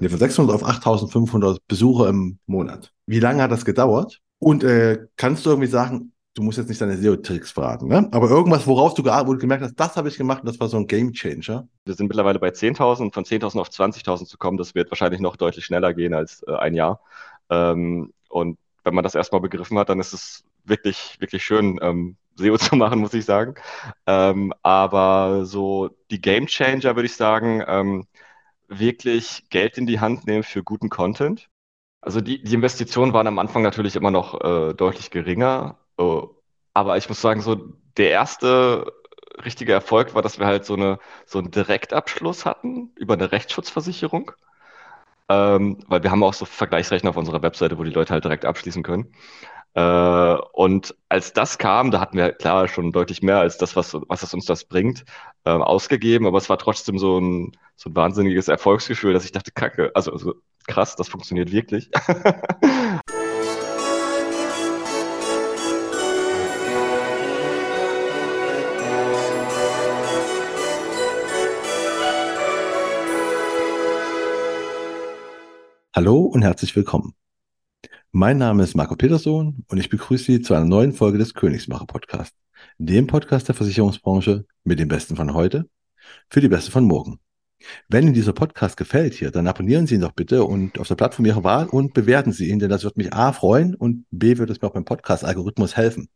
[0.00, 2.92] Nee, von 600 auf 8500 Besucher im Monat.
[3.06, 4.20] Wie lange hat das gedauert?
[4.38, 8.08] Und äh, kannst du irgendwie sagen, du musst jetzt nicht deine SEO-Tricks verraten, ne?
[8.12, 10.68] aber irgendwas, worauf du, wo du gemerkt hast, das habe ich gemacht und das war
[10.68, 11.66] so ein Game Changer?
[11.84, 15.20] Wir sind mittlerweile bei 10.000 und von 10.000 auf 20.000 zu kommen, das wird wahrscheinlich
[15.20, 17.00] noch deutlich schneller gehen als äh, ein Jahr.
[17.50, 22.16] Ähm, und wenn man das erstmal begriffen hat, dann ist es wirklich, wirklich schön, ähm,
[22.36, 23.54] SEO zu machen, muss ich sagen.
[24.06, 28.06] Ähm, aber so die Game Changer, würde ich sagen, ähm,
[28.68, 31.48] wirklich Geld in die Hand nehmen für guten Content.
[32.00, 35.78] Also die, die Investitionen waren am Anfang natürlich immer noch äh, deutlich geringer.
[35.98, 36.22] Äh,
[36.74, 37.56] aber ich muss sagen, so
[37.96, 38.92] der erste
[39.44, 44.32] richtige Erfolg war, dass wir halt so, eine, so einen Direktabschluss hatten über eine Rechtsschutzversicherung.
[45.28, 48.44] Ähm, weil wir haben auch so Vergleichsrechner auf unserer Webseite, wo die Leute halt direkt
[48.44, 49.12] abschließen können.
[49.78, 53.94] Äh, und als das kam, da hatten wir klar schon deutlich mehr als das, was,
[54.08, 55.04] was es uns das bringt,
[55.44, 56.26] äh, ausgegeben.
[56.26, 60.10] Aber es war trotzdem so ein, so ein wahnsinniges Erfolgsgefühl, dass ich dachte, kacke, also,
[60.12, 60.34] also
[60.66, 61.90] krass, das funktioniert wirklich.
[75.94, 77.17] Hallo und herzlich willkommen.
[78.12, 81.84] Mein Name ist Marco Peterson und ich begrüße Sie zu einer neuen Folge des Königsmacher
[81.84, 82.34] Podcast,
[82.78, 85.68] dem Podcast der Versicherungsbranche mit dem Besten von heute
[86.30, 87.20] für die Beste von morgen.
[87.86, 90.94] Wenn Ihnen dieser Podcast gefällt hier, dann abonnieren Sie ihn doch bitte und auf der
[90.94, 94.38] Plattform Ihrer Wahl und bewerten Sie ihn, denn das wird mich A freuen und B
[94.38, 96.08] wird es mir auch beim Podcast-Algorithmus helfen.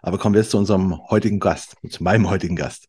[0.00, 2.88] Aber kommen wir jetzt zu unserem heutigen Gast, zu meinem heutigen Gast.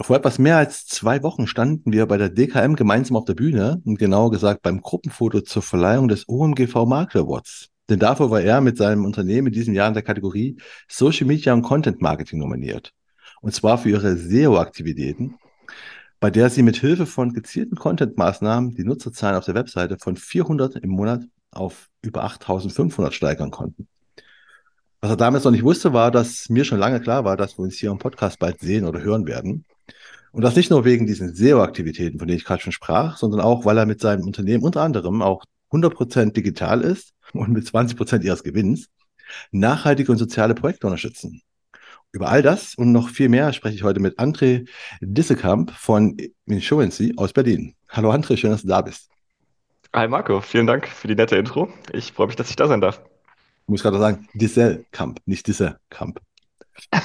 [0.00, 3.82] Vor etwas mehr als zwei Wochen standen wir bei der DKM gemeinsam auf der Bühne
[3.84, 7.70] und genauer gesagt beim Gruppenfoto zur Verleihung des OMGV Market Awards.
[7.90, 11.52] Denn dafür war er mit seinem Unternehmen in diesem Jahr in der Kategorie Social Media
[11.52, 12.92] und Content Marketing nominiert.
[13.40, 15.34] Und zwar für ihre SEO-Aktivitäten,
[16.20, 20.76] bei der sie mit Hilfe von gezielten Content-Maßnahmen die Nutzerzahlen auf der Webseite von 400
[20.76, 23.88] im Monat auf über 8500 steigern konnten.
[25.00, 27.62] Was er damals noch nicht wusste, war, dass mir schon lange klar war, dass wir
[27.62, 29.64] uns hier im Podcast bald sehen oder hören werden.
[30.32, 33.64] Und das nicht nur wegen diesen SEO-Aktivitäten, von denen ich gerade schon sprach, sondern auch,
[33.64, 38.42] weil er mit seinem Unternehmen unter anderem auch 100% digital ist und mit 20% ihres
[38.42, 38.88] Gewinns
[39.50, 41.42] nachhaltige und soziale Projekte unterstützen.
[42.12, 44.66] Über all das und noch viel mehr spreche ich heute mit André
[45.00, 46.16] Dissekamp von
[46.46, 47.74] Insurancy aus Berlin.
[47.90, 49.10] Hallo André, schön, dass du da bist.
[49.94, 51.68] Hi Marco, vielen Dank für die nette Intro.
[51.92, 53.02] Ich freue mich, dass ich da sein darf.
[53.62, 56.20] Ich muss gerade sagen, Disselkamp, nicht Dissekamp.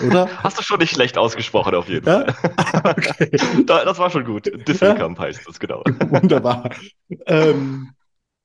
[0.07, 0.29] Oder?
[0.43, 2.35] Hast du schon nicht schlecht ausgesprochen, auf jeden Fall.
[2.83, 3.29] Okay.
[3.65, 4.51] das war schon gut.
[4.67, 5.83] Disney-Camp heißt das, genau.
[5.85, 6.69] Wunderbar.
[7.27, 7.91] Ähm,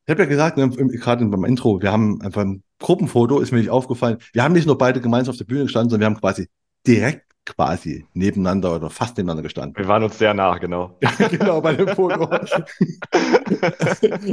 [0.07, 3.59] ich habe ja gesagt, ne, gerade beim Intro, wir haben einfach ein Gruppenfoto, ist mir
[3.59, 4.19] nicht aufgefallen.
[4.33, 6.49] Wir haben nicht nur beide gemeinsam auf der Bühne gestanden, sondern wir haben quasi
[6.87, 9.77] direkt quasi nebeneinander oder fast nebeneinander gestanden.
[9.77, 10.99] Wir waren uns sehr nah, genau.
[11.31, 12.29] genau, bei dem Foto.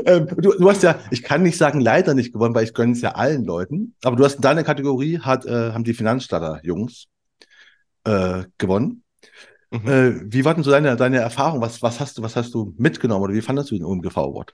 [0.06, 2.92] ähm, du, du, hast ja, ich kann nicht sagen, leider nicht gewonnen, weil ich gönne
[2.92, 3.96] es ja allen Leuten.
[4.04, 7.06] Aber du hast in deiner Kategorie, hat, äh, haben die Finanzstatter-Jungs
[8.04, 9.04] äh, gewonnen.
[9.72, 9.88] Mhm.
[9.88, 11.62] Äh, wie war denn so deine, deine Erfahrung?
[11.62, 14.54] Was, was, hast du, was hast du mitgenommen oder wie fandest du den OMGV Award?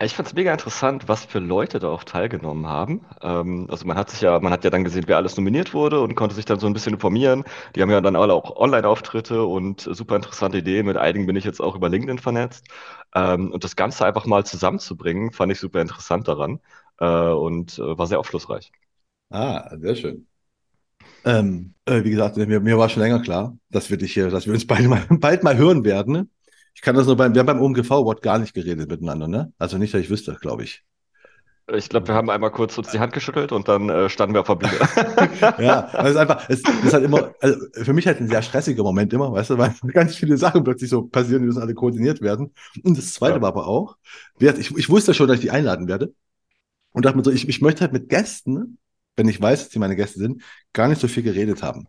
[0.00, 3.06] Ich fand es mega interessant, was für Leute da auch teilgenommen haben.
[3.22, 6.00] Ähm, also man hat sich ja, man hat ja dann gesehen, wer alles nominiert wurde
[6.00, 7.44] und konnte sich dann so ein bisschen informieren.
[7.76, 10.86] Die haben ja dann alle auch Online-Auftritte und super interessante Ideen.
[10.86, 12.66] Mit einigen bin ich jetzt auch über LinkedIn vernetzt.
[13.14, 16.60] Ähm, und das Ganze einfach mal zusammenzubringen, fand ich super interessant daran
[16.98, 18.72] äh, und äh, war sehr aufschlussreich.
[19.30, 20.26] Ah, sehr schön.
[21.24, 24.46] Ähm, äh, wie gesagt, mir, mir war schon länger klar, dass wir dich hier, dass
[24.46, 26.30] wir uns beide mal, bald mal hören werden.
[26.74, 29.52] Ich kann das nur beim, wir haben beim OMGV-Wort gar nicht geredet miteinander, ne?
[29.58, 30.84] Also nicht, dass ich wüsste, glaube ich.
[31.72, 34.42] Ich glaube, wir haben einmal kurz uns die Hand geschüttelt und dann äh, standen wir
[34.42, 34.72] auf der Bühne.
[35.64, 38.42] ja, also es ist einfach, es ist halt immer, also für mich halt ein sehr
[38.42, 41.72] stressiger Moment immer, weißt du, weil ganz viele Sachen plötzlich so passieren, die müssen alle
[41.72, 42.52] koordiniert werden.
[42.82, 43.40] Und das zweite ja.
[43.40, 43.96] war aber auch,
[44.38, 46.12] ich, ich wusste schon, dass ich die einladen werde.
[46.92, 48.78] Und dachte mir so, ich, ich möchte halt mit Gästen,
[49.16, 50.42] wenn ich weiß, dass sie meine Gäste sind,
[50.74, 51.88] gar nicht so viel geredet haben.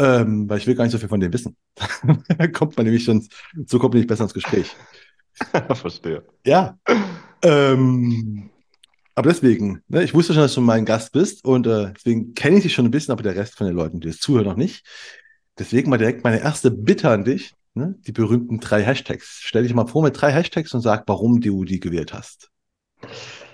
[0.00, 1.56] Ähm, weil ich will gar nicht so viel von denen wissen.
[2.38, 3.28] da kommt man nämlich schon,
[3.66, 4.74] so kommt man nicht besser ins Gespräch.
[5.74, 6.24] Verstehe.
[6.46, 6.78] Ja.
[7.42, 8.50] Ähm,
[9.14, 12.56] aber deswegen, ne, ich wusste schon, dass du mein Gast bist und äh, deswegen kenne
[12.56, 14.56] ich dich schon ein bisschen, aber der Rest von den Leuten, die jetzt zuhören, noch
[14.56, 14.86] nicht.
[15.58, 19.40] Deswegen mal direkt meine erste Bitte an dich, ne, die berühmten drei Hashtags.
[19.42, 22.50] Stell dich mal vor mit drei Hashtags und sag, warum du die gewählt hast.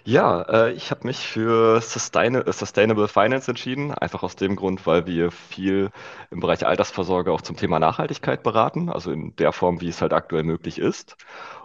[0.09, 5.05] Ja, äh, ich habe mich für Sustain Sustainable Finance entschieden, einfach aus dem Grund, weil
[5.07, 5.91] wir viel
[6.31, 10.13] im Bereich Altersvorsorge auch zum Thema Nachhaltigkeit beraten, also in der Form, wie es halt
[10.13, 11.17] aktuell möglich ist.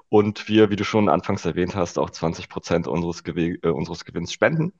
[0.09, 4.05] Und wir, wie du schon anfangs erwähnt hast, auch 20 Prozent unseres, Gew äh, unseres
[4.05, 4.73] Gewinns spenden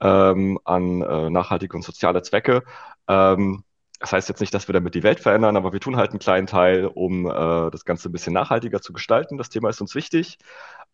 [0.00, 2.64] ähm, an äh, nachhaltige und soziale Zwecke.
[3.08, 3.64] Ähm,
[4.00, 6.18] das heißt jetzt nicht, dass wir damit die Welt verändern, aber wir tun halt einen
[6.18, 9.36] kleinen Teil, um äh, das Ganze ein bisschen nachhaltiger zu gestalten.
[9.36, 10.38] Das Thema ist uns wichtig.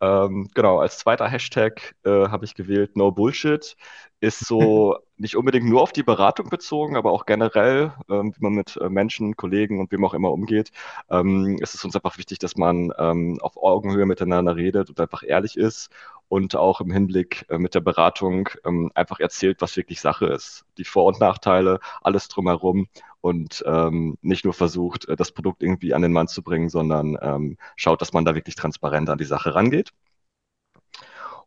[0.01, 3.77] Ähm, genau, als zweiter Hashtag äh, habe ich gewählt No Bullshit.
[4.19, 8.53] Ist so nicht unbedingt nur auf die Beratung bezogen, aber auch generell, ähm, wie man
[8.53, 10.71] mit äh, Menschen, Kollegen und wem auch immer umgeht.
[11.09, 15.23] Ähm, ist es uns einfach wichtig, dass man ähm, auf Augenhöhe miteinander redet und einfach
[15.25, 15.89] ehrlich ist
[16.29, 20.65] und auch im Hinblick äh, mit der Beratung ähm, einfach erzählt, was wirklich Sache ist.
[20.77, 22.87] Die Vor- und Nachteile, alles drumherum
[23.21, 27.17] und ähm, nicht nur versucht, äh, das Produkt irgendwie an den Mann zu bringen, sondern
[27.21, 29.91] ähm, schaut, dass man da wirklich transparent an die Sache rangeht.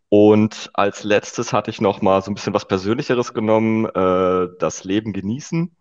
[0.09, 4.85] Und als letztes hatte ich noch mal so ein bisschen was Persönlicheres genommen, äh, das
[4.85, 5.75] Leben genießen.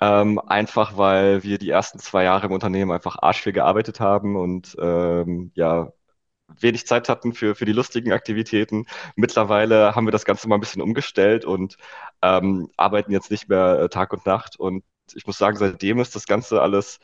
[0.00, 4.76] Ähm, einfach weil wir die ersten zwei Jahre im Unternehmen einfach arschviel gearbeitet haben und
[4.80, 5.92] ähm, ja,
[6.58, 8.86] wenig Zeit hatten für, für die lustigen Aktivitäten.
[9.16, 11.76] Mittlerweile haben wir das Ganze mal ein bisschen umgestellt und
[12.22, 14.58] ähm, arbeiten jetzt nicht mehr äh, Tag und Nacht.
[14.58, 17.00] Und ich muss sagen, seitdem ist das Ganze alles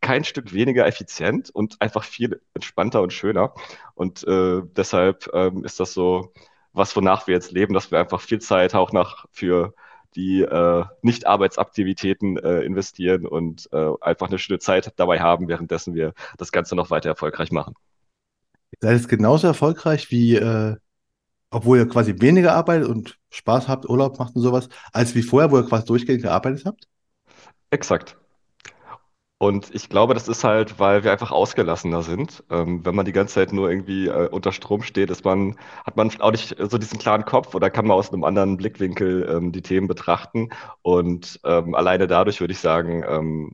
[0.00, 3.54] kein Stück weniger effizient und einfach viel entspannter und schöner.
[3.94, 6.32] Und äh, deshalb ähm, ist das so
[6.72, 9.74] was, wonach wir jetzt leben, dass wir einfach viel Zeit auch nach für
[10.14, 16.14] die äh, Nicht-Arbeitsaktivitäten äh, investieren und äh, einfach eine schöne Zeit dabei haben, währenddessen wir
[16.38, 17.74] das Ganze noch weiter erfolgreich machen.
[18.80, 20.76] Seid ihr genauso erfolgreich wie, äh,
[21.50, 25.50] obwohl ihr quasi weniger arbeitet und Spaß habt, Urlaub macht und sowas, als wie vorher,
[25.50, 26.88] wo ihr quasi durchgehend gearbeitet habt?
[27.70, 28.16] Exakt.
[29.38, 32.42] Und ich glaube, das ist halt, weil wir einfach ausgelassener sind.
[32.50, 35.96] Ähm, wenn man die ganze Zeit nur irgendwie äh, unter Strom steht, ist man, hat
[35.96, 39.52] man auch nicht so diesen klaren Kopf oder kann man aus einem anderen Blickwinkel ähm,
[39.52, 40.48] die Themen betrachten.
[40.80, 43.52] Und ähm, alleine dadurch würde ich sagen, ähm,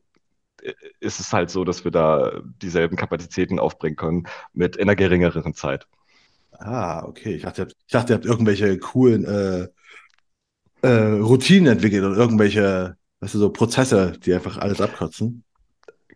[1.01, 5.55] ist es halt so, dass wir da dieselben Kapazitäten aufbringen können mit in einer geringeren
[5.55, 5.87] Zeit.
[6.53, 7.35] Ah, okay.
[7.37, 9.69] Ich dachte, ihr habt, ich dachte, ihr habt irgendwelche coolen äh,
[10.83, 15.45] äh, Routinen entwickelt oder irgendwelche, weißt du, so Prozesse, die einfach alles abkürzen.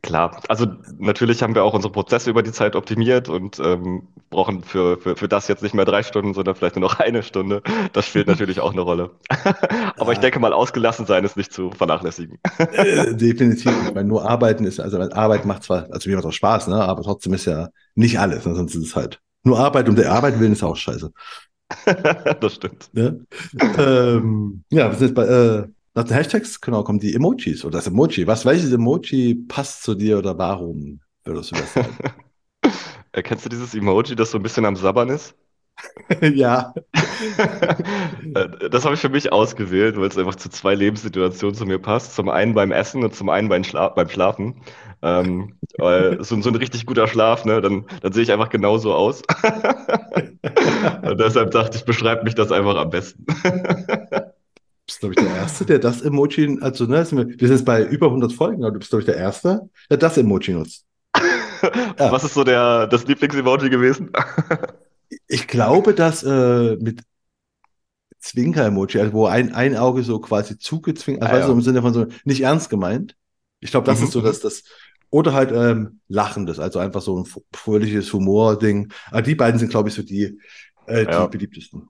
[0.03, 0.67] Klar, also
[0.99, 5.17] natürlich haben wir auch unsere Prozesse über die Zeit optimiert und ähm, brauchen für, für,
[5.17, 7.63] für das jetzt nicht mehr drei Stunden, sondern vielleicht nur noch eine Stunde.
[7.93, 9.11] Das spielt natürlich auch eine Rolle.
[9.97, 12.39] Aber ich Ah, denke mal, ausgelassen sein ist nicht zu vernachlässigen.
[12.73, 13.73] äh, definitiv.
[13.89, 16.77] Ich meine, nur arbeiten ist, also Arbeit macht zwar, also mir macht auch Spaß, ne,
[16.77, 20.13] aber trotzdem ist ja nicht alles, ne, sonst ist es halt nur Arbeit um der
[20.13, 21.11] Arbeit willen ist auch scheiße.
[22.41, 22.91] Das stimmt.
[22.95, 23.27] Ne?
[23.77, 27.87] Ähm, ja, wir sind bei, äh, nach den Hashtags, genau, kommen die Emojis oder das
[27.87, 28.27] Emoji.
[28.27, 31.97] Was, welches Emoji passt zu dir oder warum würdest du das sagen?
[33.13, 35.35] Erkennst du dieses Emoji, das so ein bisschen am Sabbern ist?
[36.35, 36.75] Ja.
[38.71, 42.15] Das habe ich für mich ausgewählt, weil es einfach zu zwei Lebenssituationen zu mir passt.
[42.15, 44.61] Zum einen beim Essen und zum einen beim, Schla beim Schlafen.
[45.03, 48.95] Ähm, weil so, so ein richtig guter Schlaf, ne, dann, dann sehe ich einfach genauso
[48.95, 49.23] aus.
[51.03, 53.27] Und deshalb dachte ich, beschreibt mich das einfach am besten.
[54.89, 57.57] Du bist, glaube ich, der Erste, der das Emoji, also, ne, sind wir, wir sind
[57.57, 60.55] jetzt bei über 100 Folgen, aber du bist, glaube ich, der Erste, der das Emoji
[60.55, 60.87] nutzt.
[61.99, 64.11] Ja, Was ist so der, das Lieblings-Emoji gewesen?
[65.29, 67.03] ich glaube, dass äh, mit
[68.21, 71.53] Zwinker-Emoji, also wo ein, ein Auge so quasi zugezwinkt, also Ah ja.
[71.53, 73.17] im Sinne von so nicht ernst gemeint.
[73.61, 74.23] Ich glaube, das ist Mhm, so, mhm.
[74.23, 74.65] dass das,
[75.11, 78.93] oder halt ähm, lachendes, also einfach so ein fröhliches Humor-Ding.
[79.11, 80.39] Aber die beiden sind, glaube ich, so die,
[80.87, 81.27] äh, die Ja.
[81.27, 81.89] beliebtesten.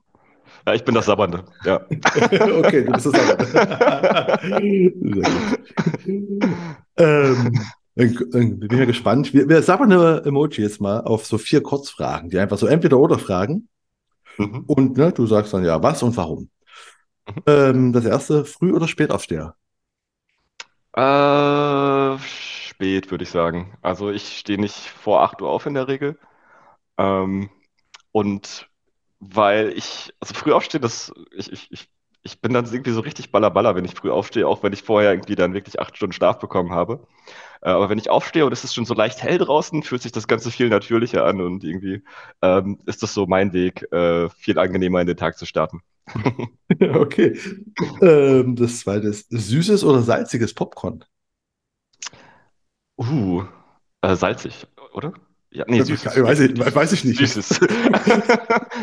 [0.67, 1.45] Ja, ich bin das Sabbernde.
[1.63, 1.79] Ja.
[1.89, 3.37] Okay, du bist das gut.
[6.99, 7.53] Ähm,
[7.95, 9.33] dann bin ich ja gespannt.
[9.33, 13.17] Wir, wir eine Emoji jetzt mal auf so vier Kurzfragen, die einfach so entweder oder
[13.17, 13.69] fragen.
[14.37, 14.63] Mhm.
[14.67, 16.49] Und ne, du sagst dann ja, was und warum.
[17.27, 17.43] Mhm.
[17.45, 19.55] Ähm, das erste, früh oder spät aufsteher?
[20.93, 23.77] Äh, spät, würde ich sagen.
[23.81, 26.17] Also ich stehe nicht vor 8 Uhr auf in der Regel.
[26.97, 27.49] Ähm,
[28.11, 28.67] und
[29.19, 31.89] weil ich, also früh aufstehen, das, ich, ich, ich,
[32.23, 35.11] ich bin dann irgendwie so richtig ballerballer, wenn ich früh aufstehe, auch wenn ich vorher
[35.11, 37.07] irgendwie dann wirklich acht Stunden Schlaf bekommen habe.
[37.61, 40.11] Äh, aber wenn ich aufstehe und es ist schon so leicht hell draußen, fühlt sich
[40.11, 42.03] das Ganze viel natürlicher an und irgendwie
[42.41, 45.81] ähm, ist das so mein Weg, äh, viel angenehmer in den Tag zu starten.
[46.81, 47.37] Okay.
[48.01, 51.03] Ähm, das zweite ist süßes oder salziges Popcorn?
[52.97, 53.43] Uh,
[54.01, 55.13] äh, salzig, oder?
[55.57, 57.17] Ja, nee, süßes, Weiß ich, weiß ich nicht.
[57.17, 57.59] Süßes.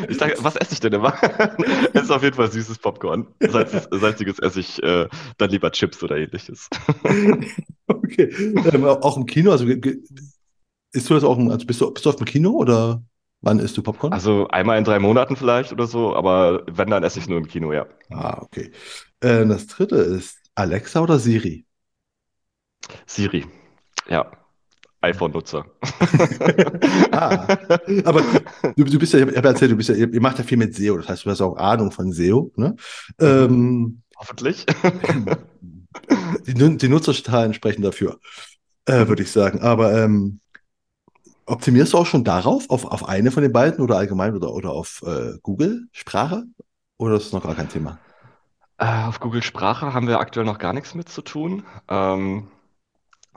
[0.09, 1.14] Ich dachte, was esse ich denn immer?
[1.95, 3.28] Es ist auf jeden Fall süßes Popcorn.
[3.40, 5.07] Salziges, salziges esse ich äh,
[5.38, 6.69] dann lieber Chips oder ähnliches.
[7.87, 8.31] Okay.
[8.33, 12.11] Ähm, auch im Kino, also isst du das auch, im- also bist du, bist du
[12.11, 13.02] auf dem Kino oder
[13.43, 14.12] wann isst du Popcorn?
[14.12, 17.47] Also einmal in drei Monaten vielleicht oder so, aber wenn, dann esse ich nur im
[17.47, 17.87] Kino, ja.
[18.11, 18.73] Ah, okay.
[19.21, 21.66] Äh, das dritte ist Alexa oder Siri?
[23.07, 23.45] Siri,
[24.09, 24.31] ja,
[25.05, 25.65] iPhone-Nutzer.
[27.13, 27.47] Ah,
[28.05, 28.23] aber
[28.77, 30.75] du, du bist ja, ich habe erzählt, du bist ja, ihr macht ja viel mit
[30.75, 32.75] SEO, das heißt, du hast auch Ahnung von SEO, ne?
[33.21, 33.27] Mhm.
[33.27, 34.67] Ähm, Hoffentlich.
[36.47, 38.19] Die, die Nutzerzahlen sprechen dafür,
[38.87, 39.61] äh, würde ich sagen.
[39.61, 40.41] Aber ähm,
[41.47, 44.71] optimierst du auch schon darauf, auf, auf eine von den beiden oder allgemein oder, oder
[44.71, 46.45] auf äh, Google Sprache?
[46.99, 47.99] Oder ist das noch gar kein Thema?
[48.79, 51.65] Äh, auf Google Sprache haben wir aktuell noch gar nichts mit zu tun.
[51.89, 52.49] Ähm,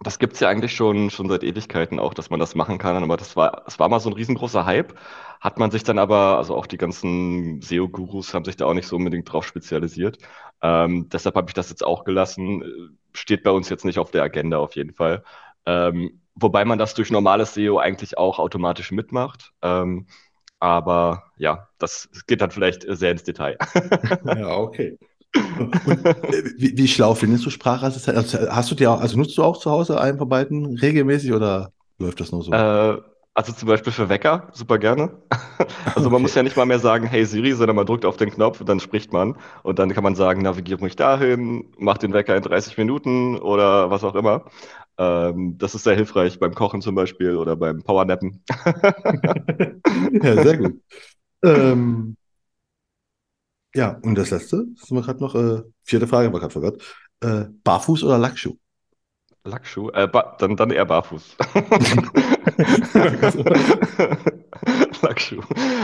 [0.02, 3.02] das gibt's ja eigentlich schon, schon seit Ewigkeiten auch, dass man das machen kann.
[3.04, 4.96] Aber das war, es war mal so ein riesengroßer Hype.
[5.40, 8.88] Hat man sich dann aber, also auch die ganzen SEO-Gurus haben sich da auch nicht
[8.88, 10.18] so unbedingt drauf spezialisiert.
[10.62, 12.98] Ähm, deshalb habe ich das jetzt auch gelassen.
[13.14, 15.24] Steht bei uns jetzt nicht auf der Agenda auf jeden Fall.
[15.66, 19.54] Ähm, wobei man das durch normales SEO eigentlich auch automatisch mitmacht.
[19.62, 20.08] Ähm,
[20.60, 23.58] aber ja, das geht dann vielleicht sehr ins Detail.
[24.26, 24.98] Ja, okay.
[25.84, 28.18] Und äh, wie, wie schlau findest du Sprachassistent?
[28.18, 31.34] Also, hast du dir auch, also nutzt du auch zu Hause einen von beiden regelmäßig
[31.34, 32.54] oder läuft das nur so?
[32.54, 32.98] Äh,
[33.34, 35.12] also zum Beispiel für Wecker, super gerne.
[35.96, 36.36] Also man muss Okay.
[36.36, 38.80] ja nicht mal mehr sagen, hey Siri, sondern man drückt auf den Knopf und dann
[38.80, 39.36] spricht man.
[39.64, 43.90] Und dann kann man sagen, navigiere mich dahin, mach den Wecker in 30 Minuten oder
[43.90, 44.46] was auch immer.
[45.00, 48.44] Ähm, das ist sehr hilfreich beim Kochen zum Beispiel oder beim Powernappen.
[50.22, 50.82] Ja, sehr gut.
[51.44, 52.18] Ähm,
[53.78, 56.82] ja, und das letzte, das sind wir gerade noch, äh, vierte Frage, war gerade verwirrt.
[57.22, 58.56] Äh, Barfuß oder Lackschuh?
[59.46, 61.38] Lackschuh, äh, dann, dann eher barfuß.
[65.02, 65.42] Lackschuh.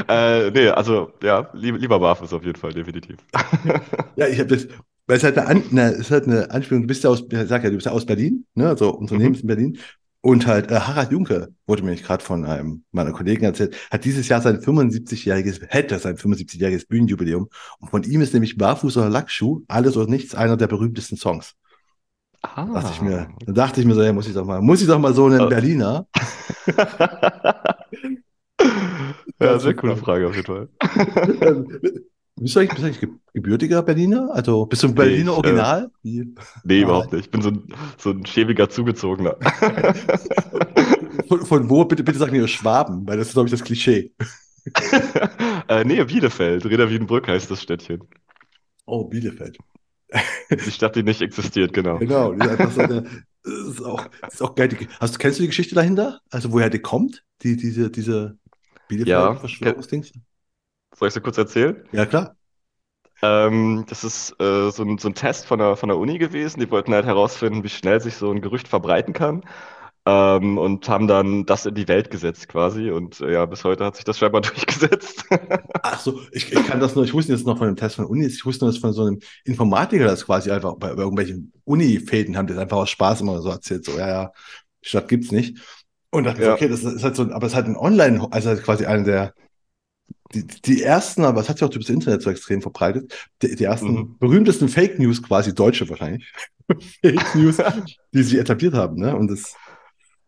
[0.08, 3.18] Äh, nee, also ja, lieb, lieber barfuß auf jeden Fall, definitiv.
[4.16, 4.68] Ja, ich habe das,
[5.08, 7.24] weil es halt eine, An, ne, es ist halt eine Anspielung, du bist ja aus,
[7.30, 9.44] ich sag ja, du bist ja aus Berlin, ne, also Unternehmen ist Mhm.
[9.44, 9.78] in Berlin.
[10.26, 14.06] Und halt äh, Harald Junke, wurde mir nicht gerade von einem meiner Kollegen erzählt, hat
[14.06, 17.50] dieses Jahr sein 75-jähriges, hätte sein 75-jähriges Bühnenjubiläum.
[17.80, 21.56] Und von ihm ist nämlich Barfuß oder Lackschuh, alles oder nichts, einer der berühmtesten Songs.
[22.42, 23.04] Da dachte ich Ah.
[23.04, 25.14] mir, da dachte ich mir so, ja, muss ich doch mal, muss ich doch mal
[25.14, 25.50] so einen Äh.
[25.50, 26.08] Berliner.
[29.42, 29.98] Ja, sehr coole.
[29.98, 30.70] Frage auf jeden Fall.
[32.36, 34.30] Bist du eigentlich, bist du eigentlich ge- gebürtiger Berliner?
[34.34, 35.92] Also bist du ein Nee, Berliner äh, Original?
[36.02, 36.34] Wie?
[36.64, 37.26] Nee, Ah, überhaupt nicht.
[37.26, 39.38] Ich bin so ein, so ein schäbiger Zugezogener.
[41.28, 41.86] von, von wo?
[41.86, 44.14] Bitte, bitte sag mir Schwaben, weil das ist, glaube ich, das Klischee.
[45.68, 46.66] äh, nee, Bielefeld.
[46.66, 48.08] Reda Wiedenbrück heißt das Städtchen.
[48.86, 49.58] Oh, Bielefeld.
[50.52, 51.98] Die Stadt, die nicht existiert, genau.
[52.00, 53.04] Genau, die ist einfach so eine,
[53.44, 54.70] das ist auch, ist auch geil.
[55.00, 56.22] Hast, kennst du die Geschichte dahinter?
[56.30, 57.24] Also woher die kommt?
[57.42, 58.38] Die, diese, diese
[59.06, 60.14] Ja, Bielefeld-Verschwörungsdings?
[60.96, 61.84] Soll ich so kurz erzählen?
[61.92, 62.36] Ja, klar.
[63.22, 66.60] Ähm, das ist äh, so ein, so ein Test von der, von der Uni gewesen.
[66.60, 69.44] Die wollten halt herausfinden, wie schnell sich so ein Gerücht verbreiten kann.
[70.06, 72.92] Ähm, und haben dann das in die Welt gesetzt quasi.
[72.92, 75.26] Und äh, ja, bis heute hat sich das scheinbar durchgesetzt.
[75.82, 78.06] Ach so, ich, ich kann das nur, ich wusste jetzt noch von dem Test von
[78.06, 81.02] der Uni, ich wusste nur, dass von so einem Informatiker das quasi einfach bei, bei
[81.02, 84.32] irgendwelchen Uni-Fäden haben die das einfach aus Spaß immer so erzählt, so, ja, ja,
[84.82, 85.60] Stadt gibt's nicht.
[86.10, 86.54] Und dachte Ja.
[86.54, 89.04] okay, das ist halt so, aber es ist halt ein Online, also halt quasi eine
[89.04, 89.34] der,
[90.34, 93.56] die, die ersten, aber es hat sich auch durch das Internet so extrem verbreitet, die,
[93.56, 94.16] die ersten Mhm.
[94.20, 96.32] berühmtesten Fake News, quasi deutsche wahrscheinlich,
[97.02, 97.58] Fake News,
[98.14, 99.16] die sich etabliert haben, ne?
[99.16, 99.56] Und das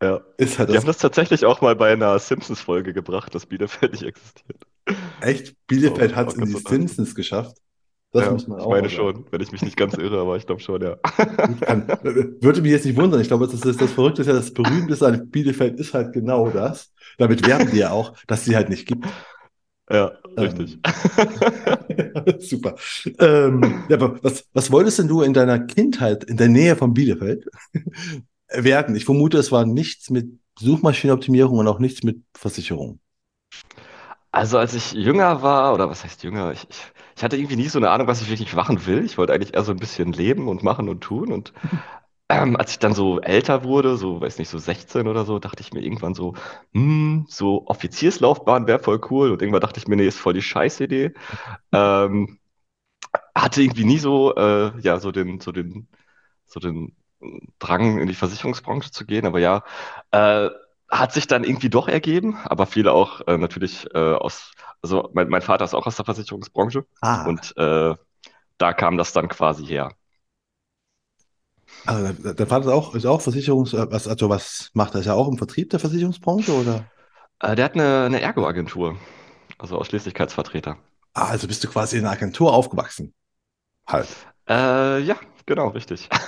[0.01, 0.21] Ja.
[0.37, 3.93] ist halt Die das haben das tatsächlich auch mal bei einer Simpsons-Folge gebracht, dass Bielefeld
[3.93, 4.61] nicht existiert.
[5.21, 6.51] echt, Bielefeld Auch- hat es in die.
[6.51, 7.57] Simpsons geschafft.
[8.11, 9.13] Das Ja, muss man ich auch meine mal sagen.
[9.15, 10.95] schon, wenn ich mich nicht ganz irre, aber ich glaube schon, ja.
[11.59, 11.85] Kann,
[12.39, 13.19] würde mich jetzt nicht wundern.
[13.19, 16.49] Ich glaube, das, ist, das Verrückte ist ja, das Berühmteste an Bielefeld ist halt genau
[16.49, 16.93] das.
[17.17, 19.05] Damit werben die ja auch, dass sie halt nicht gibt.
[19.89, 20.79] Ja, Ähm, richtig.
[22.39, 22.75] Super.
[23.19, 27.45] Ähm, ja, was, was wolltest denn du in deiner Kindheit in der Nähe von Bielefeld
[28.49, 28.95] werden?
[28.95, 32.99] Ich vermute, es war nichts mit Suchmaschinenoptimierung und auch nichts mit Versicherung.
[34.31, 36.77] Also als ich jünger war, oder was heißt jünger, ich, ich,
[37.15, 39.03] ich hatte irgendwie nie so eine Ahnung, was ich wirklich machen will.
[39.05, 41.31] Ich wollte eigentlich eher so ein bisschen leben und machen und tun.
[41.31, 41.53] Und
[42.29, 45.61] ähm, als ich dann so älter wurde, so, weiß nicht, so 16 oder so, dachte
[45.61, 46.33] ich mir irgendwann so,
[46.73, 49.31] hm, so Offizierslaufbahn wäre voll cool.
[49.31, 51.13] Und irgendwann dachte ich mir, nee, ist voll die Scheißidee.
[51.71, 52.39] Ähm,
[53.35, 55.87] hatte irgendwie nie so, äh, ja, so den, so den,
[56.45, 56.95] so den
[57.59, 59.63] Drang in die Versicherungsbranche zu gehen, aber ja,
[60.11, 60.49] äh,
[60.89, 64.51] hat sich dann irgendwie doch ergeben, aber viele auch äh, natürlich äh, aus,
[64.81, 67.95] also mein, mein Vater ist auch aus der Versicherungsbranche Ah, und äh,
[68.57, 69.91] da kam das dann quasi her.
[71.85, 75.01] Also dein Vater ist auch, ist auch Versicherungs, äh, was, also was macht er?
[75.01, 76.85] Ist er auch im Vertrieb der Versicherungsbranche oder?
[77.39, 78.97] Äh, der hat eine, eine Ergo-Agentur,
[79.57, 80.77] also Ausschließlichkeitsvertreter.
[81.13, 83.13] Ah, also bist du quasi in einer Agentur aufgewachsen.
[83.87, 84.07] Halt.
[84.49, 85.15] Äh, ja,
[85.45, 86.09] genau, richtig.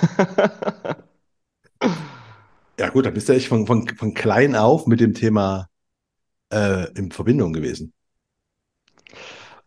[2.78, 5.68] Ja gut, dann bist du echt von, von, von klein auf mit dem Thema
[6.52, 7.92] äh, in Verbindung gewesen.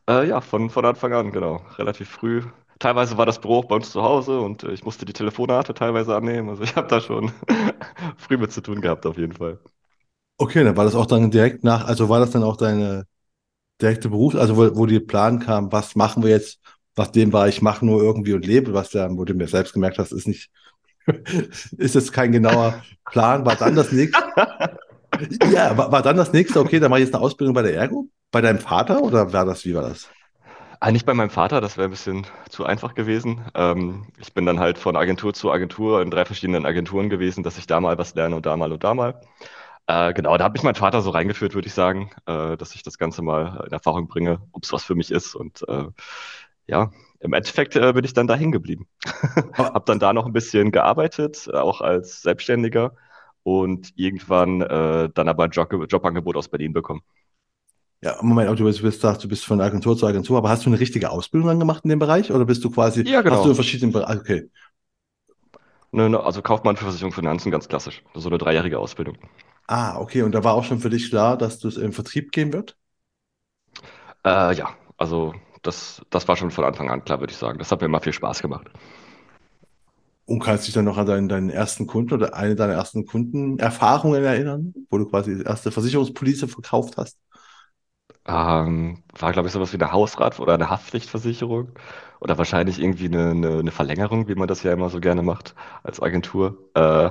[0.08, 2.42] Äh, ja, von, von Anfang an, genau, relativ früh.
[2.82, 5.74] Teilweise war das Büro auch bei uns zu Hause und äh, ich musste die Telefonate
[5.74, 6.50] teilweise annehmen.
[6.50, 7.32] Also ich habe da schon
[8.18, 9.60] früh mit zu tun gehabt, auf jeden Fall.
[10.38, 13.06] Okay, dann war das auch dann direkt nach, also war das dann auch deine
[13.82, 16.60] direkte Beruf, also wo, wo dir Plan kam, was machen wir jetzt
[16.98, 19.98] nachdem war, ich mache nur irgendwie und lebe, was ja, wo du mir selbst gemerkt
[19.98, 20.50] hast, ist nicht,
[21.78, 23.46] ist es kein genauer Plan.
[23.46, 24.22] War dann das nächste?
[25.52, 27.76] Ja, war, war dann das nächste, okay, dann mache ich jetzt eine Ausbildung bei der
[27.76, 28.08] Ergo?
[28.32, 30.10] Bei deinem Vater oder war das, wie war das?
[30.84, 33.46] Eigentlich bei meinem Vater, das wäre ein bisschen zu einfach gewesen.
[33.54, 37.60] Ähm, ich bin dann halt von Agentur zu Agentur in drei verschiedenen Agenturen gewesen, dass
[37.60, 39.22] ich da mal was lerne und da mal und da mal.
[39.88, 42.84] Äh, genau, da hat mich mein Vater so reingeführt, würde ich sagen, äh, dass ich
[42.84, 45.36] das Ganze mal in Erfahrung bringe, ob es was für mich ist.
[45.36, 45.86] Und äh,
[46.68, 48.88] ja, im Endeffekt äh, bin ich dann da hängen geblieben.
[49.58, 52.96] Aber, Hab dann da noch ein bisschen gearbeitet, auch als Selbstständiger
[53.44, 57.02] und irgendwann äh, dann aber ein Job, Jobangebot aus Berlin bekommen.
[58.04, 60.66] Ja, Moment, aber du bist, du bist, du bist von Agentur zu Agentur, aber hast
[60.66, 63.46] du eine richtige Ausbildung dann gemacht in dem Bereich oder bist du quasi, Ja, hast
[63.46, 63.56] du in genau.
[63.56, 64.50] verschiedenen Bereichen, okay.
[65.94, 68.04] Ne, ne, also Kaufmann für Versicherung Finanzen, ganz klassisch.
[68.14, 69.18] So eine dreijährige Ausbildung.
[69.68, 72.32] Ah, okay, und da war auch schon für dich klar, dass du es im Vertrieb
[72.32, 72.78] gehen wird?
[74.26, 77.60] Äh, ja, also das, das war schon von Anfang an klar, würde ich sagen.
[77.60, 78.68] Das hat mir immer viel Spaß gemacht.
[80.26, 84.24] Und kannst dich dann noch an deinen, deinen ersten Kunden oder eine deiner ersten Kundenerfahrungen
[84.24, 87.18] erinnern, wo du quasi die erste Versicherungspolice verkauft hast?
[88.28, 91.70] Ähm, war, glaube ich, sowas wie eine Hausrat- oder eine Haftpflichtversicherung
[92.20, 95.56] oder wahrscheinlich irgendwie eine, eine, eine Verlängerung, wie man das ja immer so gerne macht
[95.84, 96.70] als Agentur.
[96.76, 97.10] Äh,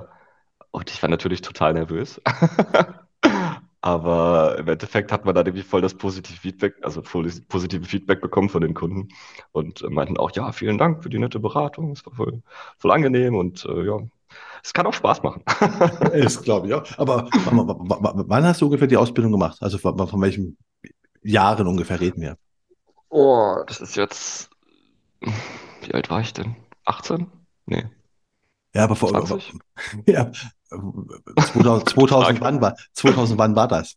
[0.72, 2.20] und ich war natürlich total nervös.
[3.82, 8.20] Aber im Endeffekt hat man dann irgendwie voll das positive Feedback, also voll positive Feedback
[8.20, 9.08] bekommen von den Kunden
[9.52, 12.42] und meinten auch, ja, vielen Dank für die nette Beratung, es war voll,
[12.78, 13.98] voll angenehm und äh, ja,
[14.62, 15.42] es kann auch Spaß machen.
[16.12, 16.82] Ist, glaube ich, ja.
[16.98, 19.58] Aber wann hast du ungefähr die Ausbildung gemacht?
[19.62, 20.58] Also von, von welchen
[21.22, 22.36] Jahren ungefähr reden wir?
[23.08, 24.50] Oh, das ist jetzt,
[25.82, 26.56] wie alt war ich denn?
[26.84, 27.30] 18?
[27.66, 27.84] Nee,
[28.74, 29.54] Ja, aber vor, 20?
[30.06, 30.30] ja,
[31.40, 32.40] 2000, Gute 2000 Frage.
[32.40, 33.96] wann war, 2000 wann war das?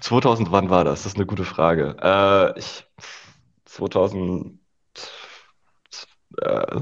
[0.00, 1.00] 2000, wann war das?
[1.02, 1.96] Das ist eine gute Frage.
[2.02, 2.86] Äh, ich,
[3.64, 4.60] 2000,
[6.42, 6.76] äh,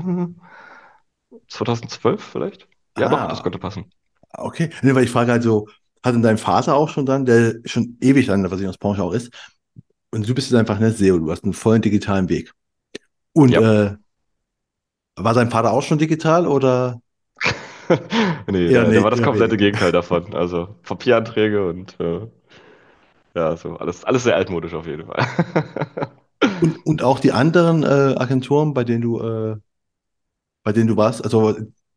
[1.49, 2.69] 2012 vielleicht?
[2.99, 3.91] Ja, doch, das Ah, könnte passen.
[4.39, 4.71] okay.
[4.83, 5.69] Nee, weil ich frage also,
[6.05, 9.33] hat denn dein Vater auch schon dann, der schon ewig an der Versicherungsbranche auch ist,
[10.13, 12.53] und du bist jetzt einfach eine SEO, du hast einen vollen digitalen Weg.
[13.35, 13.61] Und Ja.
[13.61, 13.97] äh,
[15.17, 17.01] war dein Vater auch schon digital oder
[18.49, 19.57] Nee, eher, der, der nee, war das komplette?
[19.57, 20.35] Gegenteil davon.
[20.35, 22.27] Also Papieranträge und äh,
[23.35, 25.27] ja, so alles, alles sehr altmodisch auf jeden Fall.
[26.59, 27.87] Und, und auch die anderen äh,
[28.19, 29.57] Agenturen, bei denen du, äh,
[30.63, 31.55] bei denen du warst, also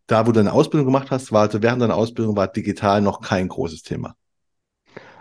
[0.08, 3.22] da, wo du deine Ausbildung gemacht hast, war also während deiner Ausbildung war digital noch
[3.22, 4.15] kein großes Thema.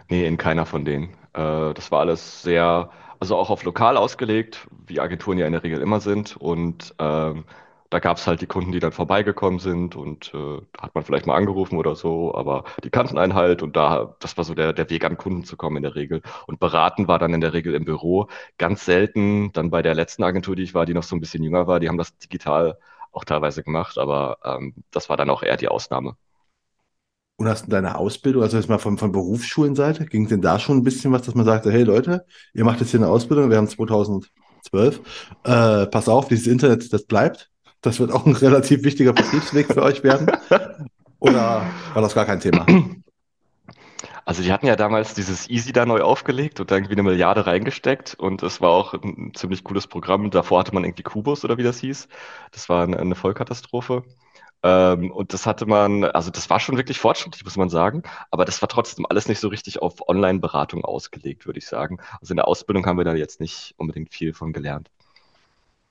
[0.09, 1.11] Nee, in keiner von denen.
[1.33, 5.62] Äh, das war alles sehr, also auch auf lokal ausgelegt, wie Agenturen ja in der
[5.64, 6.37] Regel immer sind.
[6.37, 7.44] Und ähm,
[7.90, 11.27] da gab es halt die Kunden, die dann vorbeigekommen sind und äh, hat man vielleicht
[11.27, 14.72] mal angerufen oder so, aber die kannten einen halt und da, das war so der,
[14.72, 16.22] der Weg an Kunden zu kommen in der Regel.
[16.46, 18.29] Und beraten war dann in der Regel im Büro.
[18.59, 21.42] Ganz selten, dann bei der letzten Agentur, die ich war, die noch so ein bisschen
[21.44, 22.79] jünger war, die haben das digital
[23.16, 26.16] auch teilweise gemacht, aber ähm, das war dann auch eher die Ausnahme.
[27.38, 30.79] Und hast du deine Ausbildung, also jetzt mal von, von Berufsschulenseite, ging denn da schon
[30.79, 32.24] ein bisschen was, dass man sagte, hey Leute,
[32.55, 34.31] ihr macht jetzt hier eine Ausbildung, wir haben 2012,
[35.44, 37.50] äh, pass auf, dieses Internet, das bleibt.
[37.83, 40.31] Das wird auch ein relativ wichtiger Vertriebsweg für euch werden.
[41.18, 42.66] Oder war das gar kein Thema?
[44.27, 47.47] Also die hatten ja damals dieses Easy da neu aufgelegt und da irgendwie eine Milliarde
[47.47, 50.31] reingesteckt und es war auch ein ziemlich cooles Programm.
[50.33, 52.09] Davor hatte man irgendwie Kubus oder wie das hieß.
[52.51, 54.03] Das war eine, Vollkatastrophe.
[54.65, 58.45] Ähm, und das hatte man, also das war schon wirklich fortschrittlich, muss man sagen, aber
[58.45, 61.99] das war trotzdem alles nicht so richtig auf Online-Beratung ausgelegt, würde ich sagen.
[62.21, 64.91] Also in der Ausbildung haben wir da jetzt nicht unbedingt viel von gelernt.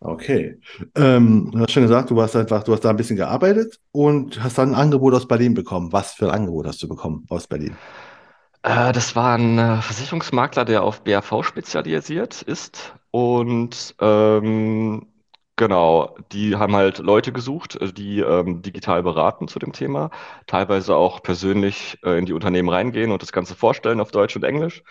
[0.01, 0.59] Okay.
[0.95, 4.43] Ähm, du hast schon gesagt, du hast einfach, du hast da ein bisschen gearbeitet und
[4.43, 5.93] hast dann ein Angebot aus Berlin bekommen.
[5.93, 7.77] Was für ein Angebot hast du bekommen aus Berlin?
[8.65, 12.95] Äh, das war ein äh, Versicherungsmakler, der auf BAV spezialisiert ist.
[13.11, 15.07] Und ähm,
[15.55, 20.09] genau, die haben halt Leute gesucht, äh, die ähm, digital beraten zu dem Thema,
[20.47, 24.43] teilweise auch persönlich äh, in die Unternehmen reingehen und das Ganze vorstellen auf Deutsch und
[24.43, 24.83] Englisch.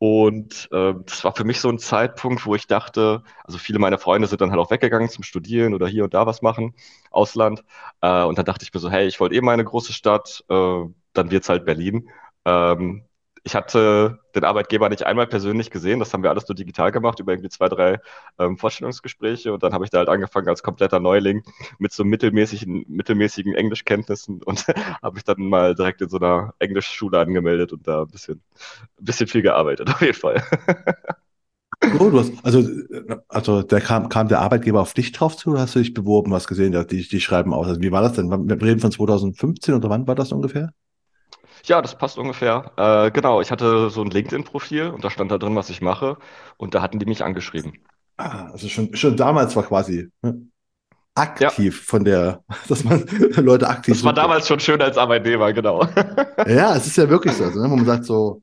[0.00, 3.98] Und äh, das war für mich so ein Zeitpunkt, wo ich dachte, also viele meiner
[3.98, 6.74] Freunde sind dann halt auch weggegangen zum Studieren oder hier und da was machen,
[7.10, 7.64] Ausland.
[8.00, 10.44] Äh, und dann dachte ich mir so, hey, ich wollte eh mal eine große Stadt,
[10.48, 12.08] äh, dann wird's halt Berlin.
[12.44, 13.02] Ähm,
[13.44, 17.20] ich hatte den Arbeitgeber nicht einmal persönlich gesehen, das haben wir alles nur digital gemacht,
[17.20, 18.00] über irgendwie zwei, drei
[18.38, 19.52] ähm, Vorstellungsgespräche.
[19.52, 21.42] Und dann habe ich da halt angefangen als kompletter Neuling
[21.78, 24.66] mit so mittelmäßigen, mittelmäßigen Englischkenntnissen und
[25.02, 28.42] habe mich dann mal direkt in so einer Englischschule angemeldet und da ein bisschen,
[29.00, 30.42] ein bisschen viel gearbeitet, auf jeden Fall.
[31.80, 32.68] So, du hast, also,
[33.28, 36.34] also der kam, kam der Arbeitgeber auf dich drauf zu oder hast du dich beworben,
[36.34, 37.68] hast gesehen, die, die schreiben aus.
[37.68, 38.30] Also wie war das denn?
[38.30, 40.72] Wir reden von 2015 oder wann war das ungefähr?
[41.64, 42.72] Ja, das passt ungefähr.
[42.76, 46.18] Äh, genau, ich hatte so ein LinkedIn-Profil und da stand da drin, was ich mache.
[46.56, 47.78] Und da hatten die mich angeschrieben.
[48.16, 50.48] Ah, also schon, schon damals war quasi ne,
[51.38, 53.04] Ja, aktiv von der, dass man
[53.36, 54.16] Leute aktiv das war sucht.
[54.16, 55.86] damals schon schön als Arbeitnehmer, genau.
[56.44, 57.44] Ja, es ist ja wirklich so.
[57.44, 58.42] Also, ne, wo man sagt so,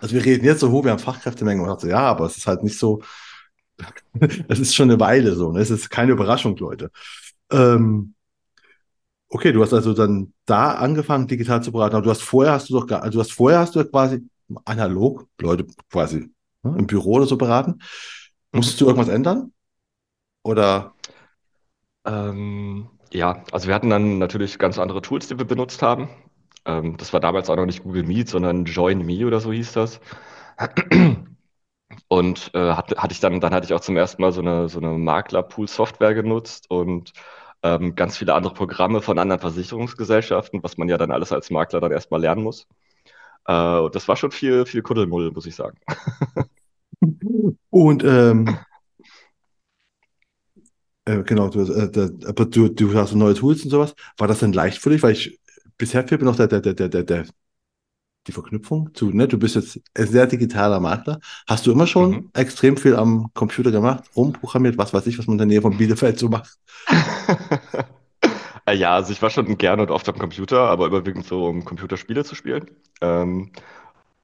[0.00, 2.26] also wir reden jetzt so hoch, wir haben Fachkräftemenge und man sagt so, ja, aber
[2.26, 3.02] es ist halt nicht so,
[4.48, 5.60] es ist schon eine Weile so, ne?
[5.60, 6.90] Es ist keine Überraschung, Leute.
[7.52, 8.15] Ähm,
[9.28, 12.68] okay, du hast also dann da angefangen, digital zu beraten, aber du hast vorher hast
[12.70, 14.28] du doch gar, also du hast vorher hast du quasi
[14.64, 16.30] analog Leute quasi
[16.62, 17.80] ne, im Büro oder so beraten.
[18.52, 19.52] Musstest du irgendwas ändern?
[20.42, 20.94] Oder?
[22.04, 26.08] Ähm, ja, also wir hatten dann natürlich ganz andere Tools, die wir benutzt haben.
[26.64, 29.72] Ähm, das war damals auch noch nicht Google Meet, sondern Join Me oder so hieß
[29.72, 30.00] das.
[32.08, 34.68] Und äh, hatte, hatte ich dann, dann hatte ich auch zum ersten Mal so eine,
[34.68, 37.12] so eine Makler-Pool-Software genutzt und
[37.74, 41.80] ähm, ganz viele andere Programme von anderen Versicherungsgesellschaften, was man ja dann alles als Makler
[41.80, 42.66] dann erstmal lernen muss.
[43.46, 45.78] Äh, und das war schon viel, viel Kuddelmuddel, muss ich sagen.
[47.70, 48.58] Und ähm,
[51.04, 53.94] äh, genau, du, äh, aber du, du hast so neue Tools und sowas.
[54.18, 55.02] War das denn leicht für dich?
[55.02, 55.38] Weil ich
[55.78, 57.24] bisher fehlt mir noch der, der, der, der, der,
[58.26, 59.28] die Verknüpfung zu, ne?
[59.28, 61.20] Du bist jetzt ein sehr digitaler Makler.
[61.46, 62.30] Hast du immer schon Mhm.
[62.34, 65.76] extrem viel am Computer gemacht, rumprogrammiert, was weiß ich, was man in der Nähe von
[65.76, 66.58] Bielefeld so macht?
[68.66, 71.64] Äh, Ja, also ich war schon gerne und oft am Computer, aber überwiegend so, um
[71.64, 72.70] Computerspiele zu spielen.
[73.00, 73.52] Ähm,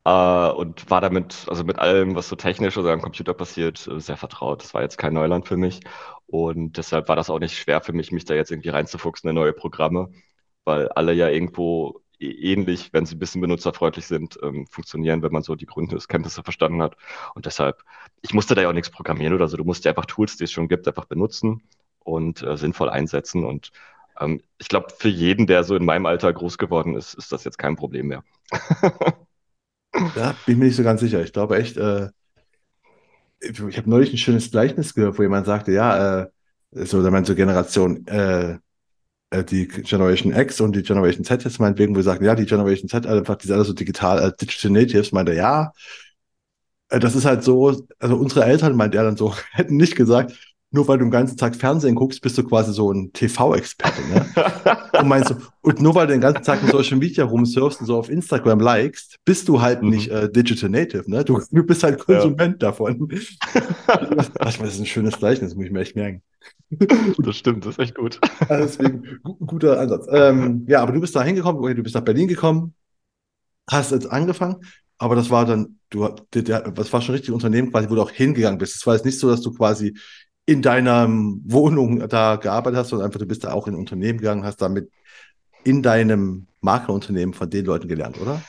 [0.05, 4.00] äh, und war damit, also mit allem, was so technisch oder am Computer passiert, äh,
[4.00, 4.62] sehr vertraut.
[4.62, 5.81] Das war jetzt kein Neuland für mich.
[6.26, 9.37] Und deshalb war das auch nicht schwer für mich, mich da jetzt irgendwie reinzufuchsen in
[9.37, 10.11] neue Programme,
[10.64, 15.33] weil alle ja irgendwo ä- ähnlich, wenn sie ein bisschen benutzerfreundlich sind, ähm, funktionieren, wenn
[15.33, 16.96] man so die Grundkenntnisse verstanden hat.
[17.35, 17.83] Und deshalb,
[18.22, 19.57] ich musste da ja auch nichts programmieren oder so.
[19.57, 21.62] Du musst ja einfach Tools, die es schon gibt, einfach benutzen
[22.00, 23.44] und äh, sinnvoll einsetzen.
[23.44, 23.72] Und
[24.23, 27.45] ähm, ich glaube, für jeden, der so in meinem Alter groß geworden ist, ist das
[27.45, 28.23] jetzt kein Problem mehr.
[30.15, 31.23] Da bin ich mir nicht so ganz sicher.
[31.23, 32.09] Ich glaube echt, äh,
[33.41, 36.27] ich habe neulich ein schönes Gleichnis gehört, wo jemand sagte, ja, äh,
[36.71, 38.59] so, da meint so Generation, äh,
[39.31, 42.47] äh, die Generation X und die Generation Z jetzt meinetwegen, wo wir sagen, ja, die
[42.47, 45.73] Generation Z, einfach, die sind alle so digital, äh, Digital Natives, meint er, ja,
[46.89, 50.52] äh, das ist halt so, also unsere Eltern, meint er dann so, hätten nicht gesagt,
[50.73, 54.27] nur weil du den ganzen Tag Fernsehen guckst, bist du quasi so ein TV-Experte, ne?
[54.99, 57.87] Und meinst du, und nur weil du den ganzen Tag in Social Media rumsurfst und
[57.87, 60.17] so auf Instagram likest, bist du halt nicht Mhm.
[60.17, 61.25] äh, Digital Native, ne?
[61.25, 62.05] Du, du bist halt Ja.
[62.21, 63.09] Konsument davon.
[64.39, 66.23] Das, ist ein schönes Zeichen, das muss ich mir echt merken.
[67.19, 68.19] Das stimmt, das ist echt gut.
[68.49, 70.07] Also Deswegen, gu guter Ansatz.
[70.11, 72.75] Ähm, ja, aber du bist da hingekommen, okay, du bist nach Berlin gekommen,
[73.71, 74.57] hast jetzt angefangen,
[74.99, 78.11] aber das war dann, du, der, das war schon richtig Unternehmen quasi, wo du auch
[78.11, 78.75] hingegangen bist.
[78.77, 79.97] Es war jetzt nicht so, dass du quasi
[80.46, 84.44] in deiner Wohnung da gearbeitet hast, sondern einfach, du bist da auch in Unternehmen gegangen,
[84.44, 84.90] hast damit
[85.64, 88.42] in deinem Maklerunternehmen von den Leuten gelernt, oder?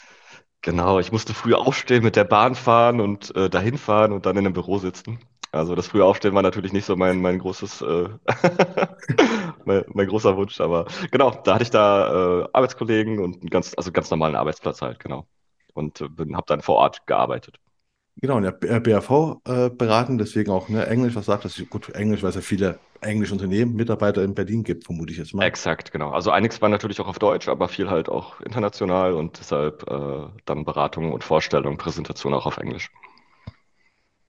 [0.61, 4.37] Genau, ich musste früh aufstehen, mit der Bahn fahren und äh, dahin fahren und dann
[4.37, 5.19] in einem Büro sitzen.
[5.51, 8.09] Also das frühe Aufstehen war natürlich nicht so mein, mein großes, äh,
[9.65, 13.73] mein, mein großer Wunsch, aber genau, da hatte ich da äh, Arbeitskollegen und einen ganz,
[13.77, 15.27] also ganz normalen Arbeitsplatz halt, genau.
[15.73, 17.59] Und äh, habe dann vor Ort gearbeitet.
[18.21, 21.61] Genau, in der B- äh, BAV äh, beraten, deswegen auch ne, Englisch, was sagt das?
[21.69, 25.33] Gut, Englisch, weil es ja viele englische Unternehmen, Mitarbeiter in Berlin gibt, vermute ich jetzt
[25.33, 25.43] mal.
[25.43, 26.11] Exakt, genau.
[26.11, 30.27] Also einiges war natürlich auch auf Deutsch, aber viel halt auch international und deshalb äh,
[30.45, 32.89] dann Beratung und Vorstellung, Präsentation auch auf Englisch.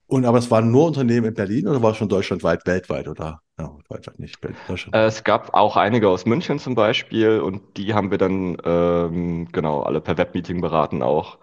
[0.06, 3.40] Und aber es waren nur Unternehmen in Berlin oder war es schon deutschlandweit, weltweit oder?
[3.58, 4.94] Ja, weltweit nicht, Deutschland.
[4.94, 9.48] Äh, Es gab auch einige aus München zum Beispiel und die haben wir dann ähm,
[9.52, 11.38] genau alle per Webmeeting beraten auch.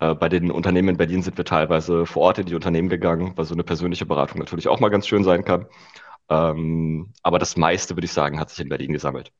[0.00, 3.32] Äh, bei den Unternehmen in Berlin sind wir teilweise vor Ort in die Unternehmen gegangen,
[3.36, 5.66] weil so eine persönliche Beratung natürlich auch mal ganz schön sein kann.
[6.30, 9.32] Ähm, aber das meiste, würde ich sagen, hat sich in Berlin gesammelt.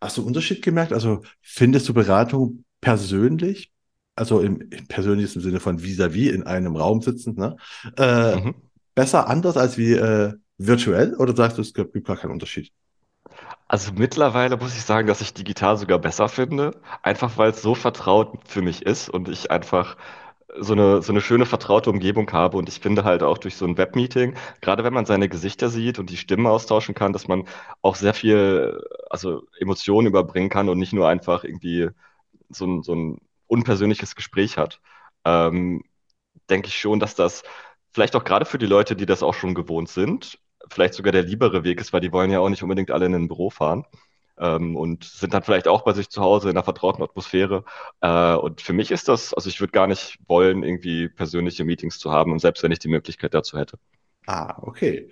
[0.00, 0.92] Hast du einen Unterschied gemerkt?
[0.92, 3.72] Also findest du Beratung persönlich,
[4.16, 7.56] also im, im persönlichsten Sinne von vis-à-vis in einem Raum sitzend, ne?
[7.96, 8.54] Äh, Mhm.
[8.94, 12.72] besser anders als wie äh, virtuell oder sagst du, es gibt gar keinen Unterschied?
[13.72, 17.74] Also mittlerweile muss ich sagen, dass ich digital sogar besser finde, einfach weil es so
[17.74, 19.96] vertraut für mich ist und ich einfach
[20.60, 22.58] so eine, so eine schöne vertraute Umgebung habe.
[22.58, 25.98] Und ich finde halt auch durch so ein Webmeeting, gerade wenn man seine Gesichter sieht
[25.98, 27.48] und die Stimmen austauschen kann, dass man
[27.80, 28.78] auch sehr viel,
[29.10, 31.88] also Emotionen überbringen kann und nicht nur einfach irgendwie
[32.50, 34.80] so ein, so ein unpersönliches Gespräch hat.
[35.24, 35.82] Ähm,
[36.50, 37.42] denke ich schon, dass das
[37.92, 40.38] vielleicht auch gerade für die Leute, die das auch schon gewohnt sind,
[40.72, 43.14] vielleicht sogar der liebere Weg ist, weil die wollen ja auch nicht unbedingt alle in
[43.14, 43.84] ein Büro fahren.
[44.38, 47.64] Ähm, und sind dann vielleicht auch bei sich zu Hause in einer vertrauten Atmosphäre.
[48.00, 51.98] Äh, und für mich ist das, also ich würde gar nicht wollen, irgendwie persönliche Meetings
[51.98, 53.78] zu haben, und selbst wenn ich die Möglichkeit dazu hätte.
[54.26, 55.10] Ah, okay.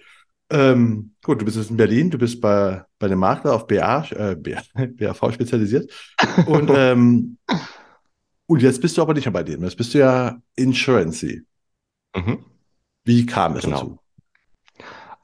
[0.50, 4.04] Ähm, gut, du bist jetzt in Berlin, du bist bei, bei einem Makler auf BA,
[4.10, 5.92] äh, BA, BAV spezialisiert.
[6.46, 7.38] Und, ähm,
[8.46, 9.62] und jetzt bist du aber nicht mehr bei denen.
[9.62, 11.42] Jetzt bist du ja Insurancy.
[12.16, 12.44] Mhm.
[13.04, 13.76] Wie kam es Genau.
[13.76, 13.98] dazu?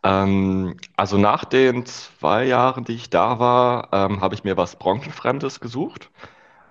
[0.06, 4.76] Ähm, also nach den zwei Jahren, die ich da war, ähm, habe ich mir was
[4.76, 6.10] Branchenfremdes gesucht.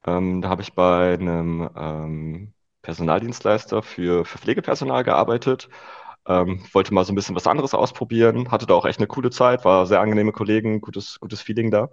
[0.06, 5.70] Ähm, da habe ich bei einem ähm, Personaldienstleister für, für Pflegepersonal gearbeitet.
[6.28, 9.32] Ähm, wollte mal so ein bisschen was anderes ausprobieren, hatte da auch echt eine coole
[9.32, 11.90] Zeit, war sehr angenehme Kollegen, gutes, gutes Feeling da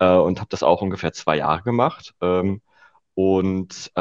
[0.00, 2.14] äh, und habe das auch ungefähr zwei Jahre gemacht.
[2.22, 2.62] Ähm,
[3.14, 3.92] und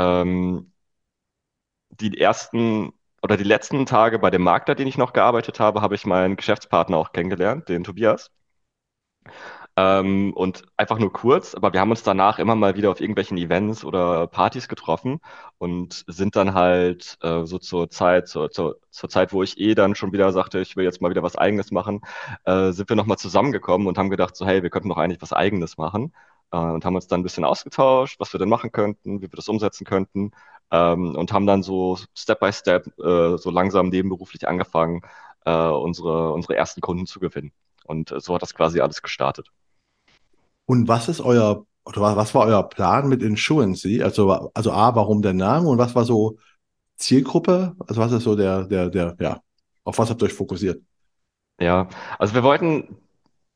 [2.00, 5.96] die ersten oder die letzten Tage bei dem Makler, den ich noch gearbeitet habe, habe
[5.96, 8.32] ich meinen Geschäftspartner auch kennengelernt, den Tobias.
[9.78, 13.38] Ähm, und einfach nur kurz, aber wir haben uns danach immer mal wieder auf irgendwelchen
[13.38, 15.22] Events oder Partys getroffen
[15.60, 19.74] und sind dann halt äh, so zur Zeit, zur, zur, zur Zeit, wo ich eh
[19.74, 22.02] dann schon wieder sagte, ich will jetzt mal wieder was Eigenes machen,
[22.44, 25.32] äh, sind wir nochmal zusammengekommen und haben gedacht, so, hey, wir könnten doch eigentlich was
[25.34, 26.14] Eigenes machen.
[26.52, 29.36] Äh, und haben uns dann ein bisschen ausgetauscht, was wir denn machen könnten, wie wir
[29.36, 30.32] das umsetzen könnten.
[30.72, 35.02] Ähm, und haben dann so Step by Step, äh, so langsam nebenberuflich angefangen,
[35.46, 37.52] äh, unsere, unsere ersten Kunden zu gewinnen.
[37.86, 39.50] Und äh, so hat das quasi alles gestartet.
[40.66, 44.02] Und was ist euer, oder wa- was war euer Plan mit Insurancy?
[44.04, 46.38] Also, also A, warum der Name und was war so
[46.98, 47.76] Zielgruppe?
[47.88, 49.42] Also was ist so der, der, der, ja,
[49.86, 50.84] auf was habt ihr euch fokussiert?
[51.60, 51.88] Ja,
[52.18, 52.98] also wir wollten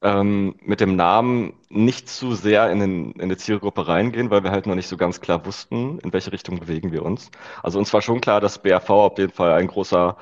[0.05, 4.51] ähm, mit dem Namen nicht zu sehr in, den, in die Zielgruppe reingehen, weil wir
[4.51, 7.31] halt noch nicht so ganz klar wussten, in welche Richtung bewegen wir uns.
[7.63, 10.15] Also uns war schon klar, dass BRV auf jeden Fall ein großer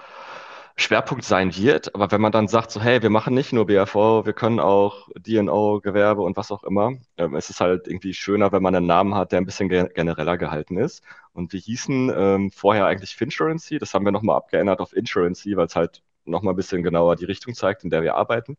[0.77, 1.93] Schwerpunkt sein wird.
[1.95, 5.09] Aber wenn man dann sagt, so, hey, wir machen nicht nur BRV, wir können auch
[5.17, 8.87] D&O, Gewerbe und was auch immer, ähm, es ist halt irgendwie schöner, wenn man einen
[8.87, 11.03] Namen hat, der ein bisschen ge genereller gehalten ist.
[11.33, 15.65] Und wir hießen ähm, vorher eigentlich Finsurancy, das haben wir nochmal abgeändert auf Insurancy, weil
[15.67, 18.57] es halt nochmal ein bisschen genauer die Richtung zeigt, in der wir arbeiten.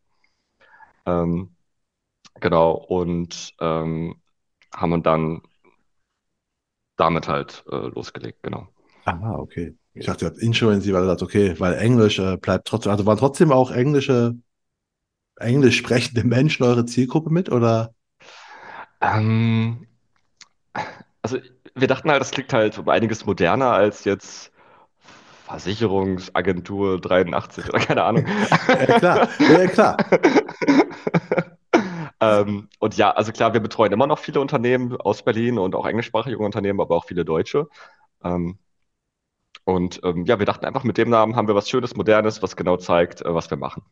[1.05, 1.55] Ähm,
[2.39, 4.21] genau, und ähm,
[4.73, 5.41] haben dann
[6.97, 8.67] damit halt äh, losgelegt, genau.
[9.05, 9.75] Ah, okay.
[9.93, 13.05] Ich dachte, ihr habt Insurancy, weil ihr sagt, okay, weil Englisch äh, bleibt trotzdem, also
[13.05, 14.35] waren trotzdem auch englische,
[15.37, 17.93] englisch sprechende Menschen eure Zielgruppe mit, oder?
[19.01, 19.87] Ähm,
[21.21, 21.37] also
[21.75, 24.51] wir dachten halt, das klingt halt um einiges moderner als jetzt
[25.45, 28.25] Versicherungsagentur 83 oder keine Ahnung.
[28.79, 29.97] Ja, klar, ja, ja, klar.
[32.21, 35.85] Ähm, und ja, also klar, wir betreuen immer noch viele Unternehmen aus Berlin und auch
[35.85, 37.67] englischsprachige Unternehmen, aber auch viele Deutsche.
[38.23, 38.59] Ähm,
[39.63, 42.55] und ähm, ja, wir dachten einfach, mit dem Namen haben wir was Schönes, Modernes, was
[42.55, 43.83] genau zeigt, äh, was wir machen.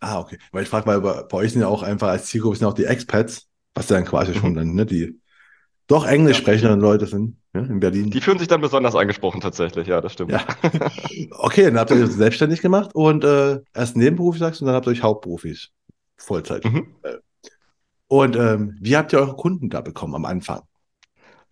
[0.00, 0.38] Ah, okay.
[0.52, 2.74] Weil ich frage mal, bei, bei euch sind ja auch einfach als Zielgruppe sind auch
[2.74, 4.54] die Expats, was dann quasi schon Mhm.
[4.54, 5.20] dann, ne, die
[5.88, 6.42] doch englisch Ja.
[6.42, 7.80] sprechenden Leute sind, ja, in
[8.12, 8.20] Die Berlin.
[8.20, 10.32] fühlen sich dann besonders angesprochen tatsächlich, ja, das stimmt.
[10.32, 10.44] Ja.
[11.30, 14.76] Okay, dann habt ihr euch selbstständig gemacht und äh, erst Nebenberuf sagst du, und dann
[14.76, 15.70] habt ihr euch Hauptberufs,
[16.16, 16.64] Vollzeit.
[16.64, 16.96] Mhm.
[17.02, 17.16] Äh,
[18.08, 20.62] Und ähm, wie habt ihr eure Kunden da bekommen am Anfang?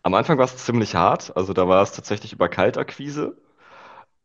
[0.03, 3.37] Am Anfang war es ziemlich hart, also da war es tatsächlich über Kaltakquise.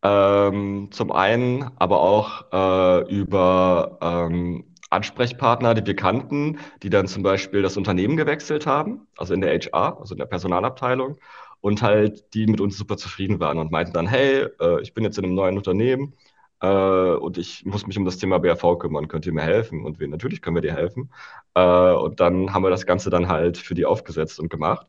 [0.03, 7.23] Ähm, zum einen, aber auch äh, über ähm, Ansprechpartner, die wir kannten, die dann zum
[7.23, 11.17] Beispiel das Unternehmen gewechselt haben, also in der HR, also in der Personalabteilung,
[11.63, 15.05] und halt die mit uns super zufrieden waren und meinten dann, hey, äh, ich bin
[15.05, 16.13] jetzt in einem neuen Unternehmen
[16.61, 19.85] äh, und ich muss mich um das Thema BRV kümmern, könnt ihr mir helfen?
[19.85, 21.09] Und wir, natürlich können wir dir helfen.
[21.55, 24.87] Äh, und dann haben wir das Ganze dann halt für die aufgesetzt und gemacht.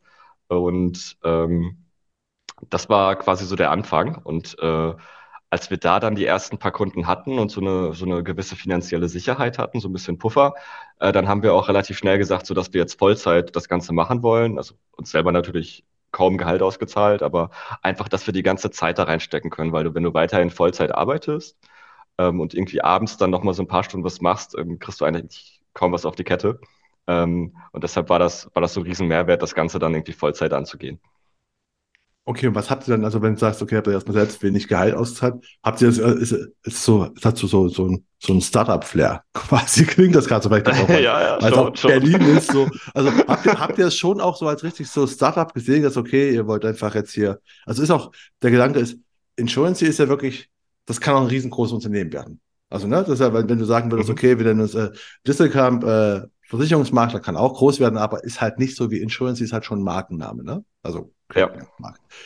[0.48, 1.84] Und ähm,
[2.70, 4.16] das war quasi so der Anfang.
[4.24, 4.94] Und äh,
[5.50, 8.56] als wir da dann die ersten paar Kunden hatten und so eine, so eine gewisse
[8.56, 10.54] finanzielle Sicherheit hatten, so ein bisschen Puffer,
[11.00, 13.92] äh, dann haben wir auch relativ schnell gesagt, so dass wir jetzt Vollzeit das Ganze
[13.94, 14.58] machen wollen.
[14.58, 15.84] Also uns selber natürlich
[16.14, 17.50] kaum Gehalt ausgezahlt, aber
[17.82, 20.92] einfach, dass wir die ganze Zeit da reinstecken können, weil du, wenn du weiterhin Vollzeit
[20.94, 21.58] arbeitest
[22.18, 25.04] ähm, und irgendwie abends dann nochmal so ein paar Stunden was machst, ähm, kriegst du
[25.04, 26.60] eigentlich kaum was auf die Kette.
[27.06, 30.12] Ähm, und deshalb war das, war das so ein riesen Mehrwert, das Ganze dann irgendwie
[30.12, 31.00] Vollzeit anzugehen.
[32.26, 34.42] Okay, und was habt ihr dann, also wenn du sagst, okay, habt ihr erstmal selbst
[34.42, 38.06] wenig Gehalt auszahlt, habt ihr das, äh, ist, ist so, hat so, so, so ein,
[38.24, 39.24] so ein Startup-Flair.
[39.34, 41.88] Quasi klingt das gerade so, vielleicht das auch, ja, weil ja, weil schon, auch schon.
[41.90, 42.68] Berlin ist, so.
[42.94, 45.96] Also habt ihr, habt ihr es schon auch so als richtig so Startup gesehen, dass
[45.96, 48.98] okay, ihr wollt einfach jetzt hier, also ist auch, der Gedanke ist,
[49.36, 50.48] Insurance ist ja wirklich,
[50.86, 52.40] das kann auch ein riesengroßes Unternehmen werden.
[52.70, 54.14] Also, ne, das ist ja, wenn, wenn du sagen würdest, Mhm.
[54.14, 54.90] okay, wir nennen uns äh,
[55.26, 59.52] Distelkamp, äh, Versicherungsmakler kann auch groß werden, aber ist halt nicht so wie Insurance, ist
[59.52, 60.64] halt schon ein Markenname, ne?
[60.82, 61.50] Also, Ja.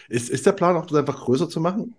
[0.08, 1.94] Ist, ist der Plan auch, das einfach größer zu machen?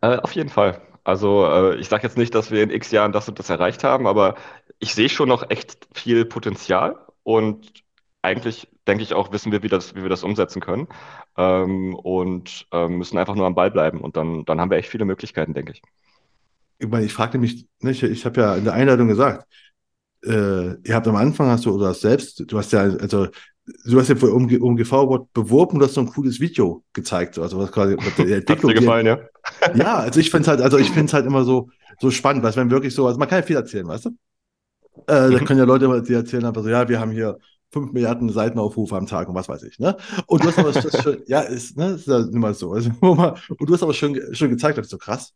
[0.00, 0.80] Äh, auf jeden Fall.
[1.06, 3.84] Also äh, ich sage jetzt nicht, dass wir in X Jahren das und das erreicht
[3.84, 4.34] haben, aber
[4.80, 7.84] ich sehe schon noch echt viel Potenzial und
[8.22, 10.88] eigentlich denke ich auch, wissen wir, wie das, wie wir das umsetzen können
[11.36, 14.88] ähm, und ähm, müssen einfach nur am Ball bleiben und dann, dann haben wir echt
[14.88, 15.82] viele Möglichkeiten, denke ich.
[16.78, 19.46] Ich meine, ich fragte mich, ne, ich, ich habe ja in der Einleitung gesagt,
[20.24, 23.28] äh, ihr habt am Anfang, hast du, oder hast selbst, du hast ja, also,
[23.84, 27.38] du hast ja für um, um GV beworben, du hast so ein cooles Video gezeigt,
[27.38, 28.14] also was quasi was
[28.48, 29.18] Hat's Entwicklung, dir die, gefallen, ja?
[29.72, 32.42] Ja, also ich finde es halt, also ich finde es halt immer so, so spannend,
[32.44, 34.10] weil wenn wirklich so, also man kann ja viel erzählen, weißt du?
[35.08, 35.40] Äh, da Mhm.
[35.40, 37.38] können ja Leute immer, die erzählen einfach so, ja, wir haben hier
[37.72, 39.96] fünf Milliarden Seitenaufrufe am Tag und was weiß ich, ne?
[40.26, 42.72] Und du hast aber das schon, ja, ist, ne, ist ja immer so.
[42.72, 45.32] Also, und du hast aber schon, schon gezeigt, das ist so krass.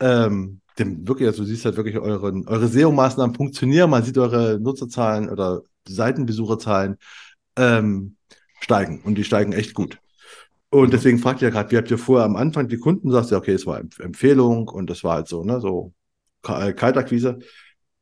[0.00, 4.58] Ähm, dem wirklich, also du siehst halt wirklich euren, eure SEO-Maßnahmen funktionieren, man sieht eure
[4.60, 6.96] Nutzerzahlen oder Seitenbesucherzahlen
[7.56, 8.16] ähm,
[8.60, 9.98] steigen und die steigen echt gut.
[10.70, 10.90] Und Mhm.
[10.92, 13.52] deswegen fragt ihr gerade, wie habt ihr vorher am Anfang die Kunden, sagst ja, okay,
[13.52, 15.92] es war Empf- Empfehlung und das war halt so, ne, so
[16.46, 17.38] äh, Kaltakquise.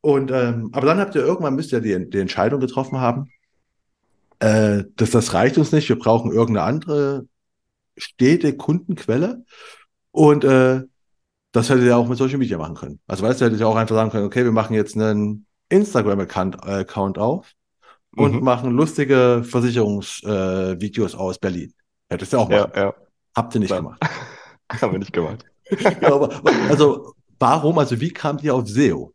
[0.00, 3.30] Und ähm, aber dann habt ihr irgendwann müsst ihr die, die Entscheidung getroffen haben,
[4.40, 7.26] äh, dass das reicht uns nicht, wir brauchen irgendeine andere
[7.96, 9.44] stete Kundenquelle.
[10.12, 10.82] Und äh,
[11.52, 13.00] das hättet ihr auch mit Social Media machen können.
[13.06, 16.56] Also weißt du, hättet ihr auch einfach sagen können, okay, wir machen jetzt einen Instagram-Account
[16.64, 17.54] äh, Account auf
[18.16, 18.42] und Mhm.
[18.42, 21.74] machen lustige Versicherungsvideos äh, aus Berlin.
[22.10, 22.72] Hättest du auch Ja, machen.
[22.74, 22.94] ja.
[23.36, 23.76] Habt ihr nicht Nein.
[23.76, 24.02] gemacht.
[24.82, 25.44] Haben wir nicht gemacht.
[26.00, 26.30] Ja, aber
[26.66, 29.12] also warum, also wie kamt ihr auf SEO?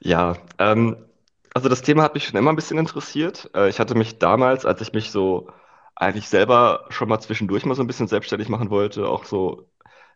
[0.00, 0.96] Ja, ähm,
[1.54, 3.50] also das Thema hat mich schon immer ein bisschen interessiert.
[3.54, 5.48] Äh, ich hatte mich damals, als ich mich so
[5.94, 9.68] eigentlich selber schon mal zwischendurch mal so ein bisschen selbstständig machen wollte, auch so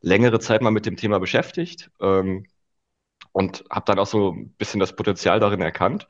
[0.03, 1.91] längere Zeit mal mit dem Thema beschäftigt.
[2.01, 2.47] Ähm,
[3.33, 6.09] und habe dann auch so ein bisschen das Potenzial darin erkannt.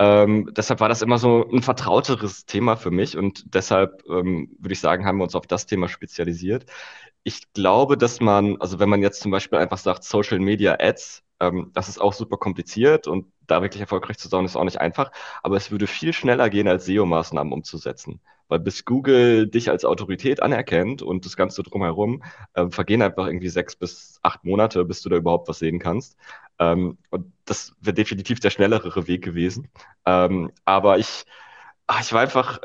[0.00, 4.72] Ähm, deshalb war das immer so ein vertrauteres Thema für mich und deshalb ähm, würde
[4.72, 6.64] ich sagen, haben wir uns auf das Thema spezialisiert.
[7.22, 11.22] Ich glaube, dass man, also wenn man jetzt zum Beispiel einfach sagt Social Media Ads,
[11.40, 14.80] ähm, das ist auch super kompliziert und da wirklich erfolgreich zu sein, ist auch nicht
[14.80, 18.20] einfach, aber es würde viel schneller gehen, als SEO-Maßnahmen umzusetzen.
[18.50, 22.22] Weil bis Google dich als Autorität anerkennt und das Ganze drumherum,
[22.54, 26.16] äh, vergehen einfach irgendwie sechs bis acht Monate, bis du da überhaupt was sehen kannst.
[26.58, 29.68] Ähm, und das wäre definitiv der schnellere Weg gewesen.
[30.06, 31.24] Ähm, aber ich,
[31.86, 32.60] ach, ich war einfach,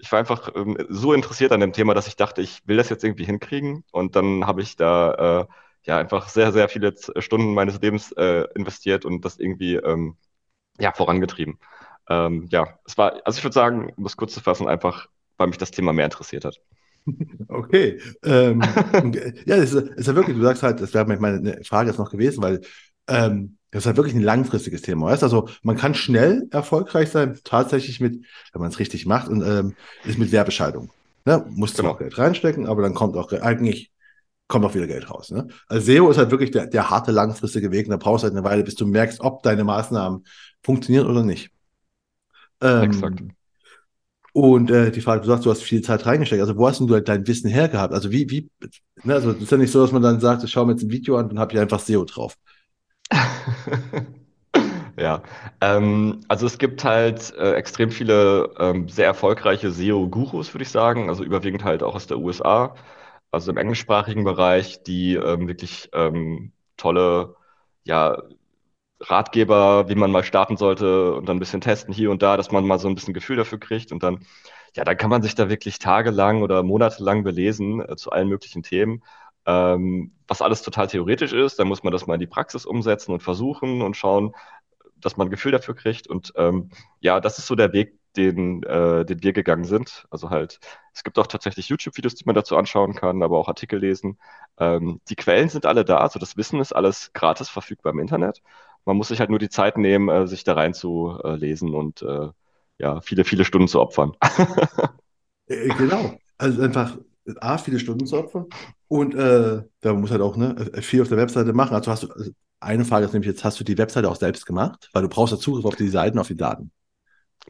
[0.00, 2.88] ich war einfach ähm, so interessiert an dem Thema, dass ich dachte, ich will das
[2.90, 3.84] jetzt irgendwie hinkriegen.
[3.92, 5.46] Und dann habe ich da äh,
[5.84, 10.16] ja einfach sehr, sehr viele Stunden meines Lebens äh, investiert und das irgendwie ähm,
[10.80, 11.58] ja, vorangetrieben.
[12.08, 15.48] Ähm, ja, es war, also ich würde sagen, um das kurz zu fassen, einfach, weil
[15.48, 16.60] mich das Thema mehr interessiert hat.
[17.48, 18.00] Okay.
[18.24, 18.60] Ähm,
[18.92, 21.98] äh, ja, es ist, ist ja wirklich, du sagst halt, das wäre meine Frage jetzt
[21.98, 22.62] noch gewesen, weil
[23.06, 25.06] ähm, das ist halt wirklich ein langfristiges Thema.
[25.06, 25.22] Weißt?
[25.22, 29.76] Also man kann schnell erfolgreich sein, tatsächlich mit, wenn man es richtig macht, und ähm,
[30.04, 30.90] ist mit Werbeschaltung.
[31.24, 31.44] Ne?
[31.50, 33.92] Muss zwar auch Genau, Geld reinstecken, aber dann kommt auch eigentlich
[34.48, 35.30] kommt auch wieder Geld raus.
[35.30, 35.48] Ne?
[35.68, 38.36] Also SEO ist halt wirklich der, der harte langfristige Weg und da brauchst du halt
[38.36, 40.24] eine Weile, bis du merkst, ob deine Maßnahmen
[40.62, 41.50] funktionieren oder nicht.
[42.60, 43.20] Exakt.
[43.20, 43.32] Ähm,
[44.32, 46.42] und äh, die Frage, du sagst, du hast viel Zeit reingesteckt.
[46.42, 47.94] Also wo hast denn du halt dein Wissen hergehabt?
[47.94, 48.50] Also wie, wie,
[49.02, 50.82] ne, also es ist ja nicht so, dass man dann sagt, ich schaue mir jetzt
[50.82, 52.36] ein Video an und habe hier einfach SEO drauf.
[54.98, 55.22] Ja,
[55.60, 61.10] ähm, also es gibt halt äh, extrem viele ähm, sehr erfolgreiche SEO-Gurus, würde ich sagen,
[61.10, 62.74] also überwiegend halt auch aus der USA,
[63.30, 67.36] also im englischsprachigen Bereich, die ähm, wirklich ähm, tolle,
[67.84, 68.22] ja,
[69.00, 72.50] Ratgeber, wie man mal starten sollte und dann ein bisschen testen hier und da, dass
[72.50, 74.20] man mal so ein bisschen Gefühl dafür kriegt und dann,
[74.74, 78.62] ja, dann kann man sich da wirklich tagelang oder monatelang belesen äh, zu allen möglichen
[78.62, 79.02] Themen.
[79.46, 83.12] Ähm, was alles total theoretisch ist, dann muss man das mal in die Praxis umsetzen
[83.12, 84.34] und versuchen und schauen,
[84.96, 86.06] dass man ein Gefühl dafür kriegt.
[86.08, 90.06] Und ähm, ja, das ist so der Weg, den, äh, den wir gegangen sind.
[90.10, 90.58] Also halt,
[90.94, 94.18] es gibt auch tatsächlich YouTube-Videos, die man dazu anschauen kann, aber auch Artikel lesen.
[94.58, 98.42] Ähm, die Quellen sind alle da, also das Wissen ist alles gratis verfügbar im Internet.
[98.86, 101.74] Man muss sich halt nur die Zeit nehmen, äh, sich da rein zu äh, lesen
[101.74, 102.28] und äh,
[102.78, 104.12] ja, viele, viele Stunden zu opfern.
[105.48, 106.18] Genau.
[106.38, 106.96] Also einfach
[107.40, 108.46] A, viele Stunden zu opfern
[108.88, 111.74] und äh, da muss halt auch ne, viel auf der Webseite machen.
[111.74, 114.46] Also hast du, also eine Frage ist nämlich jetzt, hast du die Webseite auch selbst
[114.46, 114.90] gemacht?
[114.92, 116.70] Weil du brauchst ja Zugriff auf die Seiten, auf die Daten.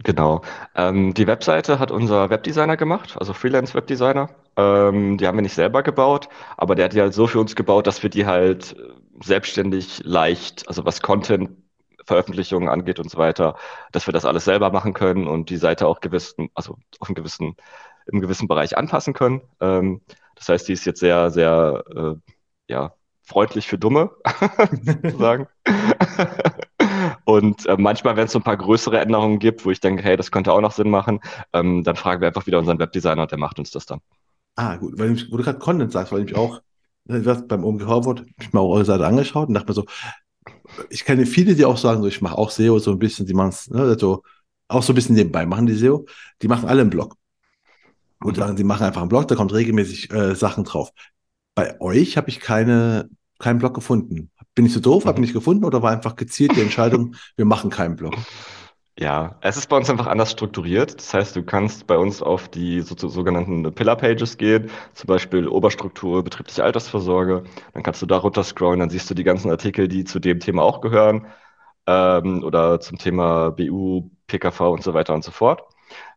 [0.04, 0.42] Genau.
[0.74, 4.28] Ähm, die Webseite hat unser Webdesigner gemacht, also Freelance-Webdesigner.
[4.56, 7.56] Ähm, die haben wir nicht selber gebaut, aber der hat die halt so für uns
[7.56, 8.76] gebaut, dass wir die halt
[9.22, 11.50] selbstständig leicht, also was Content,
[12.04, 13.56] Veröffentlichungen angeht und so weiter,
[13.92, 17.16] dass wir das alles selber machen können und die Seite auch gewissen, also auf einen
[17.16, 17.56] gewissen,
[18.06, 19.42] im gewissen Bereich anpassen können.
[19.60, 20.00] Ähm,
[20.36, 22.14] das heißt, die ist jetzt sehr, sehr, äh,
[22.68, 24.12] ja, freundlich für Dumme,
[25.02, 25.48] sozusagen.
[27.24, 30.16] Und äh, manchmal, wenn es so ein paar größere Änderungen gibt, wo ich denke, hey,
[30.16, 31.20] das könnte auch noch Sinn machen,
[31.52, 34.00] ähm, dann fragen wir einfach wieder unseren Webdesigner und der macht uns das dann.
[34.54, 36.60] Ah, gut, weil ich, wo du gerade Content sagst, weil ich mich auch,
[37.08, 39.84] was beim hab ich mir auch eure Seite angeschaut und dachte mir so,
[40.90, 43.34] ich kenne viele, die auch sagen, so, ich mache auch SEO so ein bisschen, die
[43.34, 44.22] machen es, ne, so,
[44.68, 46.06] auch so ein bisschen nebenbei, machen die SEO,
[46.42, 47.16] die machen alle einen Blog
[48.22, 48.40] und Mhm.
[48.40, 50.90] sagen, die machen einfach einen Blog, da kommt regelmäßig äh, Sachen drauf.
[51.54, 54.30] Bei euch habe ich keine, keinen Blog gefunden.
[54.54, 55.22] Bin ich so doof, habe Mhm.
[55.22, 58.24] nicht gefunden oder war einfach gezielt die Entscheidung, wir machen keinen Blog?
[58.98, 60.96] Ja, es ist bei uns einfach anders strukturiert.
[60.98, 65.48] Das heißt, du kannst bei uns auf die so, so, sogenannten Pillar-Pages gehen, zum Beispiel
[65.48, 67.44] Oberstruktur, betriebliche Altersvorsorge.
[67.74, 70.40] Dann kannst du da runter scrollen, dann siehst du die ganzen Artikel, die zu dem
[70.40, 71.26] Thema auch gehören,
[71.86, 75.62] ähm, oder zum Thema BU, PKV und so weiter und so fort.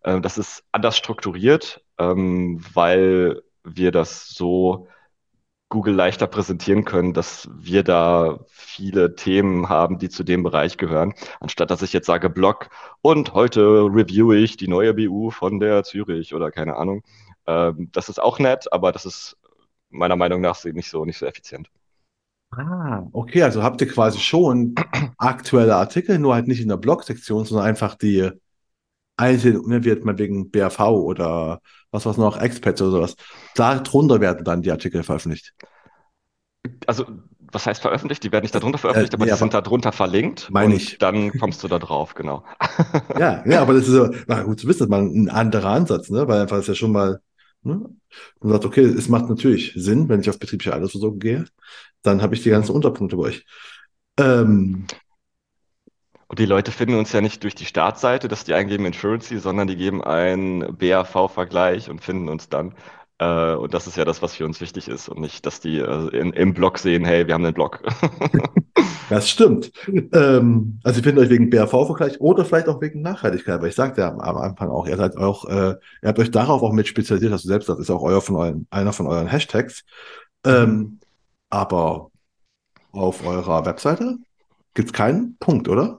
[0.04, 4.88] Ähm, das ist anders strukturiert, ähm, weil wir das so
[5.70, 11.14] Google leichter präsentieren können, dass wir da viele Themen haben, die zu dem Bereich gehören,
[11.40, 12.70] anstatt dass ich jetzt sage Blog
[13.02, 17.04] und heute review ich die neue BU von der Zürich oder keine Ahnung.
[17.46, 19.38] Ähm, das ist auch nett, aber das ist
[19.90, 21.70] meiner Meinung nach nicht so, nicht so effizient.
[22.52, 24.74] Ah, okay, also habt ihr quasi schon
[25.18, 28.32] aktuelle Artikel, nur halt nicht in der Blog-Sektion, sondern einfach die
[29.20, 31.62] einzelnen, ne, wird man wegen BRV oder
[31.92, 33.16] was was noch, Expats oder sowas.
[33.54, 35.54] Darunter werden dann die Artikel veröffentlicht.
[36.88, 37.06] Also,
[37.52, 38.24] was heißt veröffentlicht?
[38.24, 40.76] Die werden nicht darunter Äh, veröffentlicht, aber nee, die aber sind darunter verlinkt meine und
[40.76, 41.02] ich.
[41.02, 42.44] dann kommst du da drauf, genau.
[43.16, 45.70] Ja, ja, aber das ist so, na gut zu wissen, das ist mal ein anderer
[45.72, 46.28] Ansatz, ne?
[46.28, 47.22] Weil einfach ist ja schon mal,
[47.64, 47.82] ne?
[48.40, 51.46] Man sagt, okay, es macht natürlich Sinn, wenn ich auf betriebliche Altersvorsorge gehe,
[52.04, 52.76] dann habe ich die ganzen Mhm.
[52.76, 53.46] Unterpunkte bei euch.
[54.18, 54.88] Ähm,
[56.30, 59.68] Und die Leute finden uns ja nicht durch die Startseite, dass die eingeben Insurancy, sondern
[59.68, 62.76] die geben einen BAV-Vergleich und finden uns dann.
[63.18, 65.80] Äh, und das ist ja das, was für uns wichtig ist und nicht, dass die
[65.80, 67.82] äh, in, im Blog sehen, hey, wir haben einen Blog.
[69.10, 69.72] das stimmt.
[69.88, 74.02] Ähm, also ich finde euch wegen BRV-Vergleich oder vielleicht auch wegen Nachhaltigkeit, weil ich sagte
[74.02, 77.34] ja am, Anfang auch, ihr seid auch, äh, ihr habt euch darauf auch mit spezialisiert,
[77.34, 79.84] hast du selbst gesagt, ist auch euer von euren, einer von euren Hashtags.
[80.46, 80.52] Mhm.
[80.52, 81.00] Ähm,
[81.50, 82.12] aber
[82.92, 84.20] auf eurer Webseite
[84.76, 85.99] gibt es keinen Punkt, oder?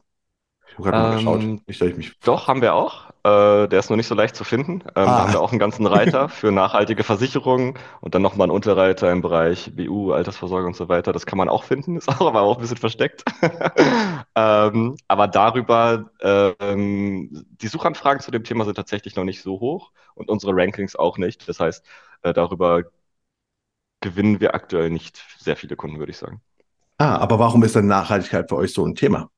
[0.83, 1.49] Ich habe gerade mal geschaut.
[1.49, 3.11] Ähm, Nicht, dass ich mich Doch, haben wir auch.
[3.24, 4.83] Äh, der ist nur nicht so leicht zu finden.
[4.97, 8.47] Ähm, da haben Ah, wir auch einen ganzen Reiter für nachhaltige Versicherungen und dann nochmal
[8.47, 11.12] einen Unterreiter im Bereich BU, Altersvorsorge und so weiter.
[11.12, 13.24] Das kann man auch finden, ist auch aber auch ein bisschen versteckt.
[14.37, 19.93] Ähm, aber darüber, ähm, die Suchanfragen zu dem Thema sind tatsächlich noch nicht so hoch
[20.14, 21.49] und unsere Rankings auch nicht.
[21.49, 21.85] Das heißt,
[22.22, 22.85] äh, darüber
[24.03, 26.43] gewinnen wir aktuell nicht sehr viele Kunden, würde ich sagen.
[26.99, 29.28] ah, aber warum ist denn Nachhaltigkeit für euch so ein Thema?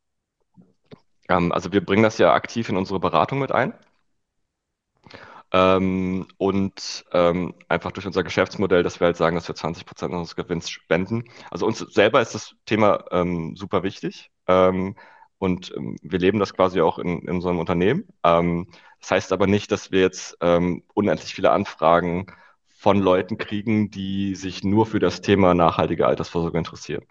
[1.28, 3.74] Ähm, also wir bringen das ja aktiv in unsere Beratung mit ein.
[5.52, 10.12] Ähm, und ähm, einfach durch unser Geschäftsmodell, dass wir halt sagen, dass wir 20 Prozent
[10.12, 11.24] unseres Gewinns spenden.
[11.50, 14.30] Also uns selber ist das Thema ähm, super wichtig.
[14.46, 14.96] Ähm,
[15.38, 18.04] und ähm, wir leben das quasi auch in, in unserem Unternehmen.
[18.24, 18.68] Ähm,
[19.00, 20.36] das heißt aber nicht, dass wir jetzt
[20.94, 22.26] unendlich viele Anfragen
[22.68, 27.04] von Leuten kriegen, die sich nur für das Thema nachhaltige Altersvorsorge interessieren.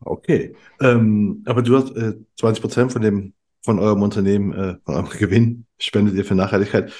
[0.00, 0.54] Okay.
[0.80, 5.08] Ähm, aber du hast äh, 20 Prozent von dem, von eurem Unternehmen, äh, von eurem
[5.18, 6.92] Gewinn spendet ihr für Nachhaltigkeit.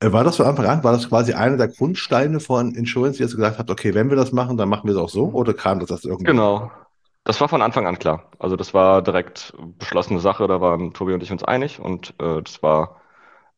[0.00, 3.24] Äh, war das von Anfang an, war das quasi einer der Grundsteine von Insurance, die
[3.24, 5.30] jetzt gesagt habt, okay, wenn wir das machen, dann machen wir es auch so?
[5.30, 6.36] Oder kam das erst irgendwann?
[6.36, 6.70] Genau.
[7.24, 8.30] Das war von Anfang an klar.
[8.38, 12.42] Also das war direkt beschlossene Sache, da waren Tobi und ich uns einig und äh,
[12.42, 13.02] das war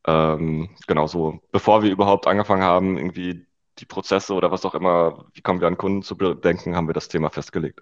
[0.05, 3.45] ähm, genau so, bevor wir überhaupt angefangen haben, irgendwie
[3.79, 6.93] die Prozesse oder was auch immer, wie kommen wir an Kunden zu denken, haben wir
[6.93, 7.81] das Thema festgelegt.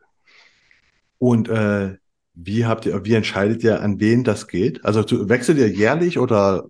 [1.20, 1.98] Und äh,
[2.34, 4.84] wie habt ihr, wie entscheidet ihr, an wen das geht?
[4.86, 6.66] Also wechselt ihr jährlich oder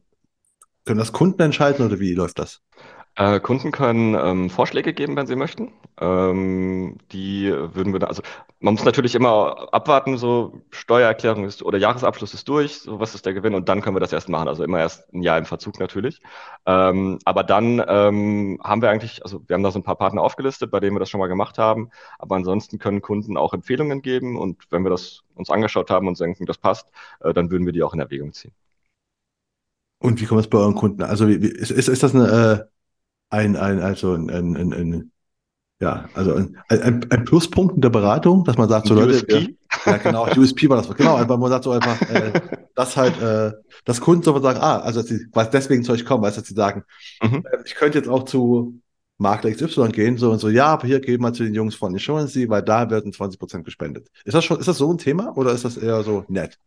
[0.85, 2.61] können das Kunden entscheiden oder wie läuft das?
[3.19, 5.73] Äh, Kunden können ähm, Vorschläge geben, wenn sie möchten.
[5.99, 8.21] Ähm, die würden wir also
[8.61, 13.25] man muss natürlich immer abwarten, so Steuererklärung ist oder Jahresabschluss ist durch, so was ist
[13.25, 14.47] der Gewinn und dann können wir das erst machen.
[14.47, 16.21] Also immer erst ein Jahr im Verzug natürlich.
[16.65, 20.21] Ähm, aber dann ähm, haben wir eigentlich, also wir haben da so ein paar Partner
[20.21, 21.89] aufgelistet, bei denen wir das schon mal gemacht haben.
[22.19, 26.17] Aber ansonsten können Kunden auch Empfehlungen geben und wenn wir das uns angeschaut haben und
[26.17, 26.89] denken, das passt,
[27.19, 28.53] äh, dann würden wir die auch in Erwägung ziehen.
[30.01, 31.03] Und wie kommt es bei euren Kunden?
[31.03, 32.78] Also ist, ist, ist das eine, äh,
[33.29, 35.11] ein, ein, also ein, ein, ein, ein
[35.81, 39.57] Ja, also ein, ein, ein Pluspunkt in der Beratung, dass man sagt, so Leute, USP?
[39.85, 42.35] ja genau, USP war das, genau, einfach man sagt so einfach, äh,
[42.75, 43.53] dass halt, äh,
[43.85, 46.41] dass Kunden so sagen, ah, also dass sie was deswegen zu euch kommen, weißt du,
[46.41, 46.83] dass sie sagen,
[47.21, 47.43] Mhm.
[47.43, 48.81] äh, ich könnte jetzt auch zu
[49.19, 51.93] Makler XY gehen, so und so, ja, aber hier gehen wir zu den Jungs von
[51.93, 54.09] Insurance, weil da werden 20% gespendet.
[54.25, 56.57] Ist das schon, ist das so ein Thema oder ist das eher so nett?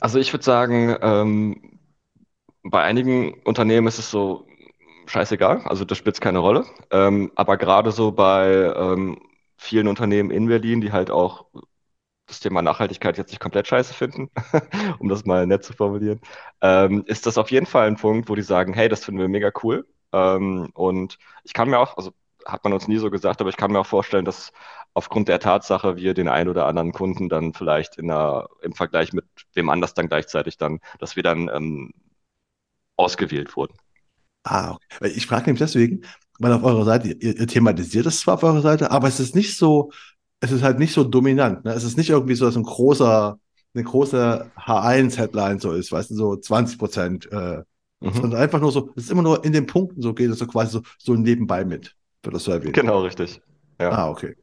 [0.00, 1.78] Also ich würde sagen, ähm,
[2.62, 4.46] bei einigen Unternehmen ist es so
[5.12, 6.64] scheißegal, also das spielt keine Rolle.
[6.90, 9.18] Ähm, aber gerade so bei ähm,
[9.58, 11.46] vielen Unternehmen in Berlin, die halt auch
[12.26, 14.30] das Thema Nachhaltigkeit jetzt nicht komplett scheiße finden,
[15.00, 16.20] um das mal nett zu formulieren,
[16.62, 19.28] ähm, ist das auf jeden Fall ein Punkt, wo die sagen, hey, das finden wir
[19.28, 19.86] mega cool.
[20.12, 22.12] Ähm, und ich kann mir auch, also
[22.46, 24.52] hat man uns nie so gesagt, aber ich kann mir auch vorstellen, dass
[24.94, 29.12] aufgrund der Tatsache wir den einen oder anderen Kunden dann vielleicht in einer, im Vergleich
[29.12, 31.92] mit wem anders dann gleichzeitig dann, dass wir dann ähm,
[32.96, 33.74] ausgewählt wurden.
[34.44, 35.12] Ah, okay.
[35.14, 36.02] Ich frage nämlich deswegen,
[36.38, 39.34] weil auf eurer Seite, ihr, ihr thematisiert es zwar auf eurer Seite, aber es ist
[39.34, 39.92] nicht so,
[40.40, 41.64] es ist halt nicht so dominant.
[41.64, 41.72] Ne?
[41.72, 43.38] Es ist nicht irgendwie so, dass ein großer
[43.74, 47.62] eine große H1-Headline so ist, weißt du, so 20 Prozent, äh,
[48.00, 48.12] Mhm.
[48.14, 50.46] sondern einfach nur so, es ist immer nur in den Punkten so geht es so
[50.48, 52.74] quasi so, so nebenbei mit, wird das so erwähnt.
[52.74, 53.40] Genau, richtig.
[53.80, 53.90] Ja.
[53.90, 54.34] Ah, okay.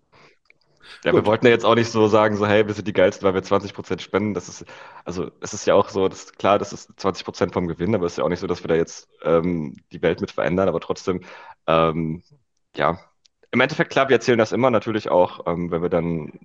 [1.05, 1.25] Ja, wir Gut.
[1.25, 3.43] wollten ja jetzt auch nicht so sagen, so, hey, wir sind die Geilsten, weil wir
[3.43, 4.33] 20% spenden.
[4.33, 4.65] Das ist,
[5.05, 8.13] also, es ist ja auch so, das, klar, das ist 20% vom Gewinn, aber es
[8.13, 10.79] ist ja auch nicht so, dass wir da jetzt ähm, die Welt mit verändern, aber
[10.79, 11.21] trotzdem,
[11.67, 12.23] ähm,
[12.75, 12.99] ja,
[13.51, 16.39] im Endeffekt, klar, wir erzählen das immer natürlich auch, ähm, wenn wir dann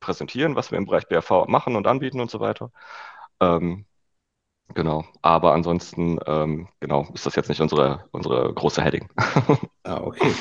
[0.00, 2.72] präsentieren, was wir im Bereich BRV machen und anbieten und so weiter.
[3.40, 3.86] Ähm,
[4.74, 9.08] genau, aber ansonsten, ähm, genau, ist das jetzt nicht unsere, unsere große Heading.
[9.84, 10.34] Ah, okay.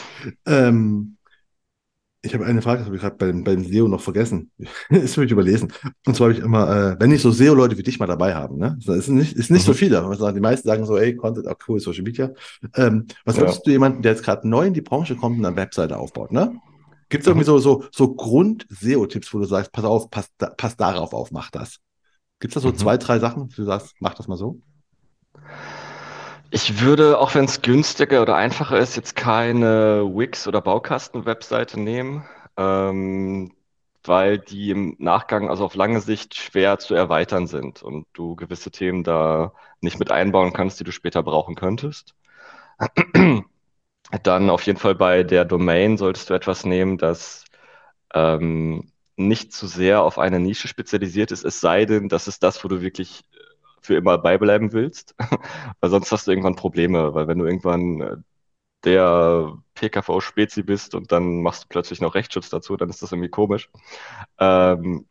[0.46, 1.18] Ähm,
[2.22, 4.52] ich habe eine Frage, das habe ich gerade bei dem, bei dem SEO noch vergessen.
[4.90, 5.72] Ist für mich überlesen.
[6.06, 8.58] Und zwar habe ich immer, äh, wenn ich so SEO-Leute wie dich mal dabei haben,
[8.58, 8.78] ne?
[8.86, 9.76] Das ist nicht, ist nicht so Mhm.
[9.76, 10.02] viele.
[10.02, 12.32] aber sagen- Die meisten sagen so, ey, Content, auch cool, Social Media.
[12.76, 13.44] Ähm, was Ja.
[13.44, 16.32] würdest du jemanden, der jetzt gerade neu in die Branche kommt und eine Webseite aufbaut,
[16.34, 16.54] ne?
[17.08, 17.32] Gibt es Mhm.
[17.32, 21.32] irgendwie so, so, so Grund-SEO-Tipps, wo du sagst, pass auf, pass, da, pass darauf auf,
[21.32, 21.78] mach das?
[22.42, 22.78] Gibt es da so Mhm.
[22.78, 24.60] zwei, drei Sachen, wo du sagst, mach das mal so?
[26.52, 32.26] Ich würde, auch wenn es günstiger oder einfacher ist, jetzt keine Wix- oder Baukasten-Webseite nehmen,
[32.58, 33.54] ähm,
[34.04, 38.72] weil die im Nachgang, also auf lange Sicht, schwer zu erweitern sind und du gewisse
[38.72, 42.16] Themen da nicht mit einbauen kannst, die du später brauchen könntest.
[44.24, 47.46] Dann auf jeden Fall bei der Domain solltest du etwas nehmen, das
[48.14, 52.64] ähm, nicht zu sehr auf eine Nische spezialisiert ist, es sei denn, das ist das,
[52.64, 53.24] wo du wirklich
[53.82, 55.16] für immer beibleiben willst.
[55.82, 58.16] Weil sonst hast du irgendwann Probleme, weil wenn du irgendwann äh,
[58.86, 63.30] der PKV-Spezi bist und dann machst du plötzlich noch Rechtsschutz dazu, dann ist das irgendwie
[63.30, 63.70] komisch.
[64.40, 65.08] Ähm,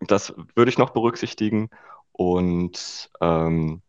[0.00, 1.70] das würde ich noch berücksichtigen
[2.12, 3.82] und ähm,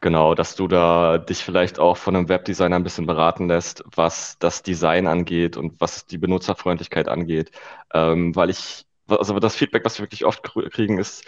[0.00, 4.38] genau, dass du da dich vielleicht auch von einem Webdesigner ein bisschen beraten lässt, was
[4.38, 7.50] das Design angeht und was die Benutzerfreundlichkeit angeht.
[7.94, 11.24] Ähm, weil ich, also das Feedback, was wir wirklich oft kr- kriegen, ist,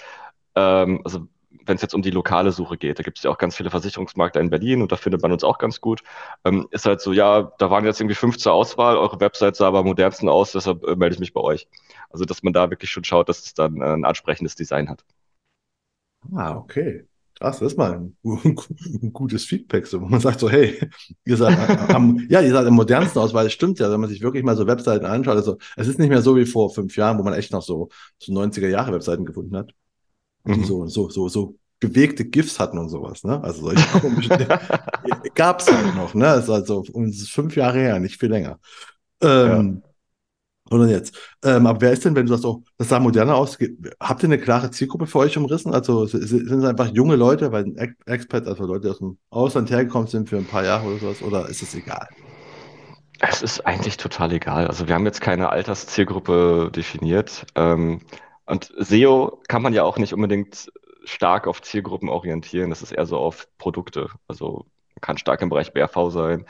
[0.57, 1.29] ähm, also
[1.67, 3.71] wenn es jetzt um die lokale Suche geht, da gibt es ja auch ganz viele
[3.71, 6.03] Versicherungsmakler in Berlin und da findet man uns auch ganz gut.
[6.45, 9.69] Ähm, ist halt so, ja, da waren jetzt irgendwie fünf zur Auswahl, eure Website sah
[9.69, 11.69] aber am modernsten aus, deshalb äh, melde ich mich bei euch.
[12.11, 15.05] Also, dass man da wirklich schon schaut, dass es dann äh, ein ansprechendes Design hat.
[16.35, 17.07] Ah, okay.
[17.39, 20.89] Krass, das ist mal ein, ein gutes Feedback, so, wo man sagt so, hey,
[21.25, 21.59] ihr seid
[21.91, 24.45] am, ja, ihr seid am modernsten aus, weil es stimmt ja, wenn man sich wirklich
[24.45, 27.25] mal so Webseiten anschaut, also es ist nicht mehr so wie vor fünf Jahren, wo
[27.25, 27.89] man echt noch so,
[28.19, 29.75] so 90er Jahre Webseiten gefunden hat,
[30.53, 30.65] die Mhm.
[30.65, 33.43] so, so, so, so bewegte GIFs hatten und sowas, ne?
[33.43, 34.37] Also solche komischen
[35.35, 36.35] gab es halt noch, ne?
[36.37, 38.59] Ist also ist fünf Jahre her, nicht viel länger.
[39.23, 39.85] Ähm,
[40.71, 41.17] Oder jetzt.
[41.45, 43.59] Ähm, aber wer ist denn, wenn du sagst, oh, das sah moderner aus,
[44.01, 45.75] habt ihr eine klare Zielgruppe für euch umrissen?
[45.75, 49.19] Also sind es einfach junge Leute, weil ein Ex- Expat, also Leute, die aus dem
[49.31, 52.09] Ausland hergekommen sind für ein paar Jahre oder sowas, oder ist es egal?
[53.21, 54.67] Es ist eigentlich total egal.
[54.67, 57.47] Also wir haben jetzt keine Alterszielgruppe definiert.
[57.55, 58.01] Ähm,
[58.47, 60.71] und SEO kann man ja auch nicht unbedingt
[61.05, 62.71] stark auf Zielgruppen orientieren.
[62.71, 64.09] Das ist eher so auf Produkte.
[64.29, 64.67] Also
[65.01, 66.47] kann stark im Bereich BRV sein.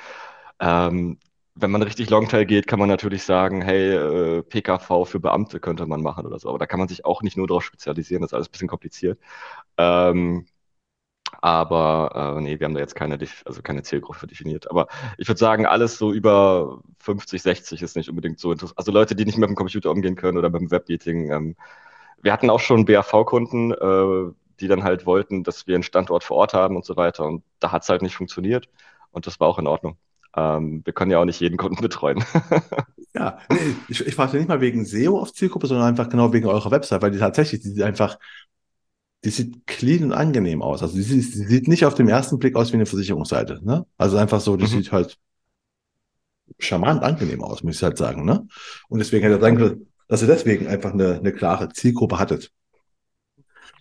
[0.61, 1.18] Ähm,
[1.55, 3.92] wenn man richtig Longtail geht, kann man natürlich sagen, hey,
[4.38, 6.49] äh, PKV für Beamte könnte man machen oder so.
[6.49, 8.22] Aber da kann man sich auch nicht nur darauf spezialisieren.
[8.22, 9.20] Das ist alles ein bisschen kompliziert.
[9.78, 10.47] Ähm,
[11.45, 14.70] aber äh, nee, wir haben da jetzt keine, also keine Zielgruppe definiert.
[14.70, 14.86] Aber
[15.18, 18.78] ich würde sagen, alles so über 50, 60 ist nicht unbedingt so interessant.
[18.78, 21.30] Also Leute, die nicht mit dem Computer umgehen können oder mit dem Webmeeting.
[21.30, 21.57] Ähm,
[22.22, 26.38] wir hatten auch schon BAV-Kunden, äh, die dann halt wollten, dass wir einen Standort vor
[26.38, 27.26] Ort haben und so weiter.
[27.26, 28.70] Und da hat es halt nicht funktioniert.
[29.11, 29.99] Und das war auch in Ordnung.
[30.34, 32.24] Ähm, wir können ja auch nicht jeden Kunden betreuen.
[33.16, 33.38] Ja,
[33.88, 37.01] ich, ich fragte nicht mal wegen SEO auf Zielgruppe, sondern einfach genau wegen eurer Website,
[37.01, 38.18] weil die tatsächlich, die einfach,
[39.25, 40.83] die sieht clean und angenehm aus.
[40.83, 43.87] Also die, sieht- die sieht nicht auf den ersten Blick aus wie eine Versicherungsseite, ne?
[43.97, 44.68] Also einfach so, die Mhm.
[44.68, 45.16] sieht halt
[46.59, 48.47] charmant angenehm aus, muss ich halt sagen, ne?
[48.89, 52.51] Und deswegen hätte er können, dass ihr deswegen einfach eine, eine klare Zielgruppe hattet.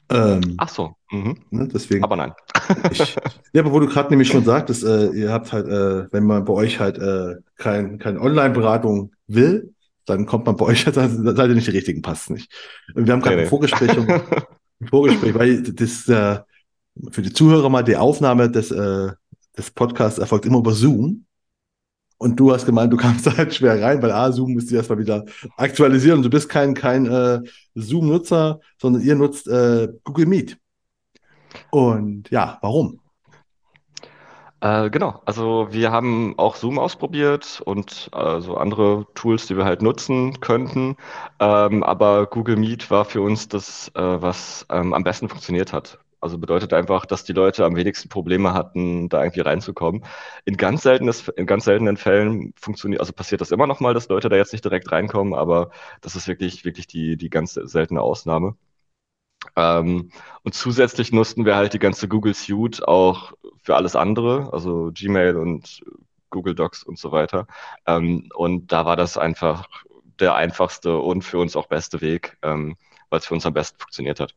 [0.10, 0.96] Ähm, Ach so.
[1.12, 1.38] Mhm.
[1.50, 1.68] ne?
[1.68, 2.04] Deswegen.
[2.04, 2.34] Aber nein.
[2.92, 3.16] Ich,
[3.54, 6.46] ja, aber wo du gerade nämlich schon sagtest, äh, ihr habt halt, äh, wenn man
[6.46, 9.74] bei euch halt äh, kein, keine Online-Beratung will,
[10.06, 12.52] dann kommt man bei euch, halt, dann seid ihr nicht die richtigen, passt nicht.
[12.96, 13.48] Wir haben gerade Nee, nee.
[13.50, 13.92] Vorgespräch,
[14.88, 16.40] Vorgespräch, weil das äh,
[17.12, 19.12] für die Zuhörer mal die Aufnahme des, äh,
[19.58, 21.26] des Podcasts erfolgt immer über Zoom.
[22.18, 25.00] Und du hast gemeint, du kamst halt schwer rein, weil A, Zoom müsst ihr erstmal
[25.00, 25.26] wieder
[25.58, 26.22] aktualisieren.
[26.22, 27.42] Du bist kein, kein äh,
[27.76, 30.58] Zoom-Nutzer, sondern ihr nutzt äh, Google Meet.
[31.70, 33.00] Und ja, warum?
[34.64, 39.66] Äh, genau, also wir haben auch Zoom ausprobiert und äh, so andere Tools, die wir
[39.66, 40.96] halt nutzen könnten.
[41.40, 46.00] Ähm, aber Google Meet war für uns das, äh, was ähm, am besten funktioniert hat.
[46.22, 50.06] Also bedeutet einfach, dass die Leute am wenigsten Probleme hatten, da irgendwie reinzukommen.
[50.46, 54.08] In ganz seltenes, in ganz seltenen Fällen funktioniert, also passiert das immer noch mal, dass
[54.08, 58.02] Leute da jetzt nicht direkt reinkommen, aber das ist wirklich, wirklich die, die ganz seltene
[58.02, 58.56] Ausnahme.
[59.56, 60.12] Ähm,
[60.44, 65.38] und zusätzlich nutzten wir halt die ganze Google Suite auch für alles andere, also Gmail
[65.38, 65.82] und
[66.30, 67.48] Google Docs und so weiter.
[67.86, 69.68] Ähm, und da war das einfach
[70.20, 72.76] der einfachste und für uns auch beste Weg, ähm,
[73.10, 74.36] weil es für uns am besten funktioniert hat.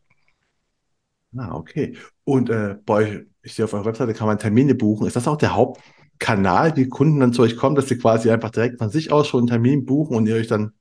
[1.37, 1.97] Ah, okay.
[2.25, 5.07] Und äh, bei euch, ich sehe auf eurer Webseite, kann man Termine buchen.
[5.07, 8.51] Ist das auch der Hauptkanal, wie Kunden dann zu euch kommen, dass sie quasi einfach
[8.51, 10.73] direkt von sich aus schon einen Termin buchen und ihr euch dann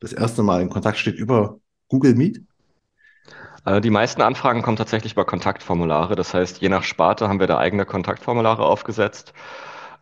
[0.00, 2.42] das erste Mal in Kontakt steht über Google Meet?
[3.64, 6.16] Äh, die meisten Anfragen kommen tatsächlich über Kontaktformulare.
[6.16, 9.32] Das heißt, je nach Sparte haben wir da eigene Kontaktformulare aufgesetzt,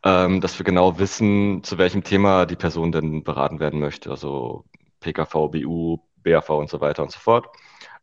[0.05, 4.11] ähm, dass wir genau wissen, zu welchem Thema die Person denn beraten werden möchte.
[4.11, 4.65] Also
[5.01, 7.47] PKV, BU, BAV und so weiter und so fort.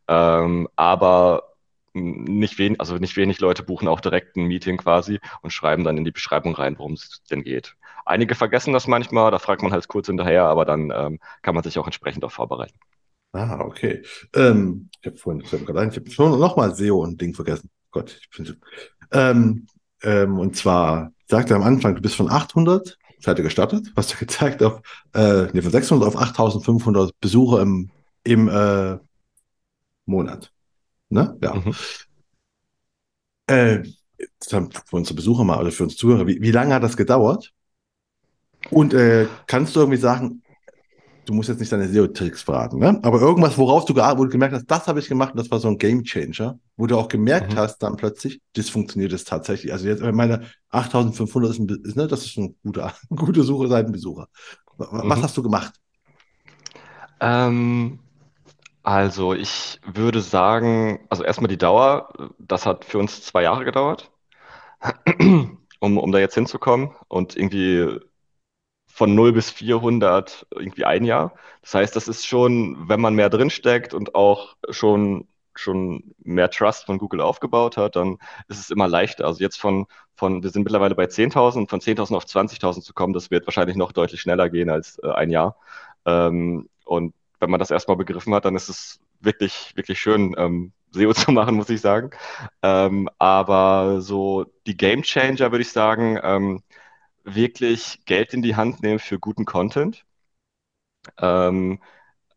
[0.08, 1.54] Ähm, aber
[1.94, 5.96] nicht wenig, also nicht wenig Leute buchen auch direkt ein Meeting quasi und schreiben dann
[5.96, 7.76] in die Beschreibung rein, worum es denn geht.
[8.04, 11.64] Einige vergessen das manchmal, da fragt man halt kurz hinterher, aber dann ähm, kann man
[11.64, 12.78] sich auch entsprechend darauf vorbereiten.
[13.36, 14.02] Ah, okay.
[14.34, 17.70] Ähm, ich habe vorhin, ich habe schon nochmal SEO und Ding vergessen.
[17.90, 18.54] Gott, ich bin so.
[19.12, 19.66] Ähm,
[20.02, 24.18] ähm, und zwar sagte er am Anfang, du bist von 800 Seite gestartet, hast du
[24.18, 24.80] gezeigt auf,
[25.14, 27.90] äh, nee, von 600 auf 8500 Besucher im,
[28.24, 28.98] im äh,
[30.06, 30.52] Monat.
[31.08, 31.36] Ne?
[31.42, 31.54] Ja.
[31.54, 31.74] Mhm.
[33.48, 33.82] Äh,
[34.48, 37.52] für unsere Besucher mal oder für uns Zuhörer, wie, wie lange hat das gedauert?
[38.70, 40.42] Und äh, kannst du irgendwie sagen,
[41.26, 42.98] du musst jetzt nicht deine SEO-Tricks verraten, ne?
[43.02, 45.58] aber irgendwas, worauf du, wo du gemerkt hast, das habe ich gemacht und das war
[45.58, 47.58] so ein Game Changer, wo du auch gemerkt mhm.
[47.58, 49.72] hast, dann plötzlich, das funktioniert es tatsächlich.
[49.72, 54.28] Also jetzt meine 8500 ist, ein, ist ne, das ist ein guter, gute Suche Seitenbesucher.
[54.78, 55.22] Was mhm.
[55.22, 55.74] hast du gemacht?
[57.20, 57.98] Ähm,
[58.82, 62.08] also ich würde sagen, also erstmal die Dauer,
[62.38, 64.12] das hat für uns zwei Jahre gedauert,
[65.80, 67.98] um, um da jetzt hinzukommen und irgendwie
[68.96, 71.34] von 0 bis 400 irgendwie ein Jahr.
[71.60, 76.86] Das heißt, das ist schon, wenn man mehr drinsteckt und auch schon, schon mehr Trust
[76.86, 78.16] von Google aufgebaut hat, dann
[78.48, 79.26] ist es immer leichter.
[79.26, 83.12] Also jetzt von, von wir sind mittlerweile bei 10.000, von 10.000 auf 20.000 zu kommen,
[83.12, 85.56] das wird wahrscheinlich noch deutlich schneller gehen als äh, ein Jahr.
[86.06, 90.72] Ähm, und wenn man das erstmal begriffen hat, dann ist es wirklich, wirklich schön, ähm,
[90.92, 92.12] SEO zu machen, muss ich sagen.
[92.62, 96.62] Ähm, aber so die Game Changer, würde ich sagen, ähm,
[97.26, 100.04] wirklich Geld in die Hand nehmen für guten Content.
[101.18, 101.80] Ähm,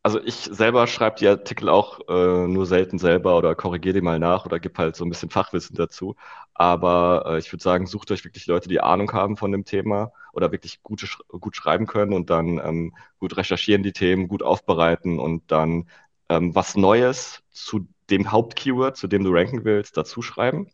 [0.03, 4.19] also ich selber schreibe die Artikel auch äh, nur selten selber oder korrigiere die mal
[4.19, 6.15] nach oder gebe halt so ein bisschen Fachwissen dazu.
[6.53, 10.11] Aber äh, ich würde sagen, sucht euch wirklich Leute, die Ahnung haben von dem Thema
[10.33, 15.19] oder wirklich gute, gut schreiben können und dann ähm, gut recherchieren die Themen, gut aufbereiten
[15.19, 15.89] und dann
[16.29, 20.69] ähm, was Neues zu dem Hauptkeyword, zu dem du ranken willst, dazu schreiben.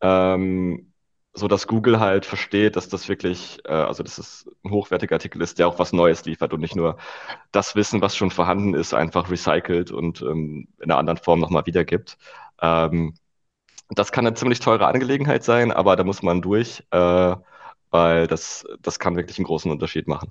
[0.00, 0.92] Ähm,
[1.36, 5.42] so dass Google halt versteht, dass das wirklich, äh, also dass es ein hochwertiger Artikel
[5.42, 6.96] ist, der auch was Neues liefert und nicht nur
[7.52, 11.66] das Wissen, was schon vorhanden ist, einfach recycelt und ähm, in einer anderen Form nochmal
[11.66, 12.16] wiedergibt.
[12.62, 13.14] Ähm,
[13.90, 17.36] das kann eine ziemlich teure Angelegenheit sein, aber da muss man durch, äh,
[17.90, 20.30] weil das, das kann wirklich einen großen Unterschied machen.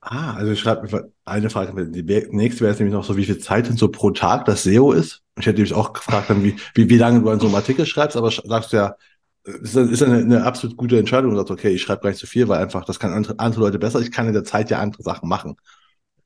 [0.00, 1.86] Ah, also ich schreibe eine Frage.
[1.90, 4.64] Die nächste wäre jetzt nämlich noch so, wie viel Zeit denn so pro Tag das
[4.64, 5.22] SEO ist.
[5.38, 8.16] Ich hätte mich auch gefragt, wie, wie, wie lange du an so einem Artikel schreibst,
[8.16, 8.96] aber sagst du ja,
[9.44, 12.26] ist, ist eine, eine absolut gute Entscheidung und sagt, okay, ich schreibe gar nicht so
[12.26, 14.00] viel, weil einfach, das kann andere, andere Leute besser.
[14.00, 15.56] Ich kann in der Zeit ja andere Sachen machen.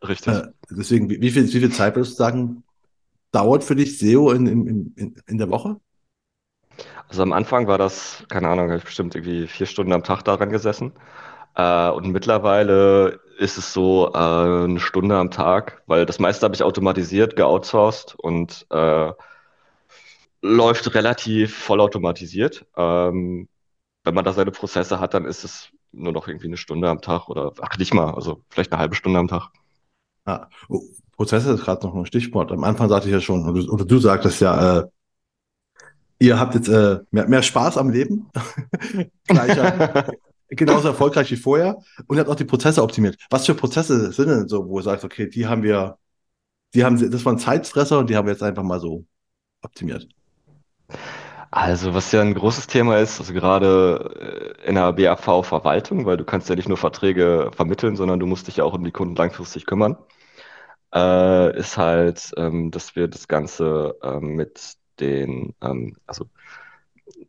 [0.07, 0.35] Richtig.
[0.35, 2.62] Äh, deswegen, wie, wie, viel, wie viel Zeit würdest du sagen,
[3.33, 5.81] dauert für dich SEO in, in, in, in der Woche?
[7.09, 10.23] Also am Anfang war das, keine Ahnung, habe ich bestimmt irgendwie vier Stunden am Tag
[10.25, 10.93] daran gesessen.
[11.55, 16.55] Äh, und mittlerweile ist es so äh, eine Stunde am Tag, weil das meiste habe
[16.55, 19.12] ich automatisiert, geoutsourced und äh,
[20.47, 22.66] läuft relativ vollautomatisiert.
[22.76, 23.49] Ähm,
[24.05, 27.01] wenn man da seine Prozesse hat, dann ist es nur noch irgendwie eine Stunde am
[27.01, 29.51] Tag oder ach nicht mal, also vielleicht eine halbe Stunde am Tag.
[30.24, 30.82] Ah, oh,
[31.16, 32.53] Prozesse ist gerade noch ein Stichwort.
[32.53, 34.88] Am Anfang sagte ich ja schon, oder, oder du sagtest ja, äh,
[36.18, 38.30] ihr habt jetzt äh, mehr, mehr Spaß am Leben,
[39.26, 40.12] Gleicher,
[40.49, 43.16] genauso erfolgreich wie vorher und ihr habt auch die Prozesse optimiert.
[43.30, 45.99] Was für Prozesse sind denn so, wo ihr sagt, okay, die haben wir,
[46.74, 49.05] die haben, das waren Zeitfresser und die haben wir jetzt einfach mal so
[49.62, 50.09] optimiert?
[51.51, 56.24] Also, was ja ein großes Thema ist, also gerade äh, in der BAV-Verwaltung, weil du
[56.24, 59.14] kannst ja nicht nur Verträge vermitteln, sondern du musst dich ja auch um die Kunden
[59.16, 59.97] langfristig kümmern,
[60.94, 66.26] äh, ist halt, ähm, dass wir das Ganze ähm, mit den, ähm, also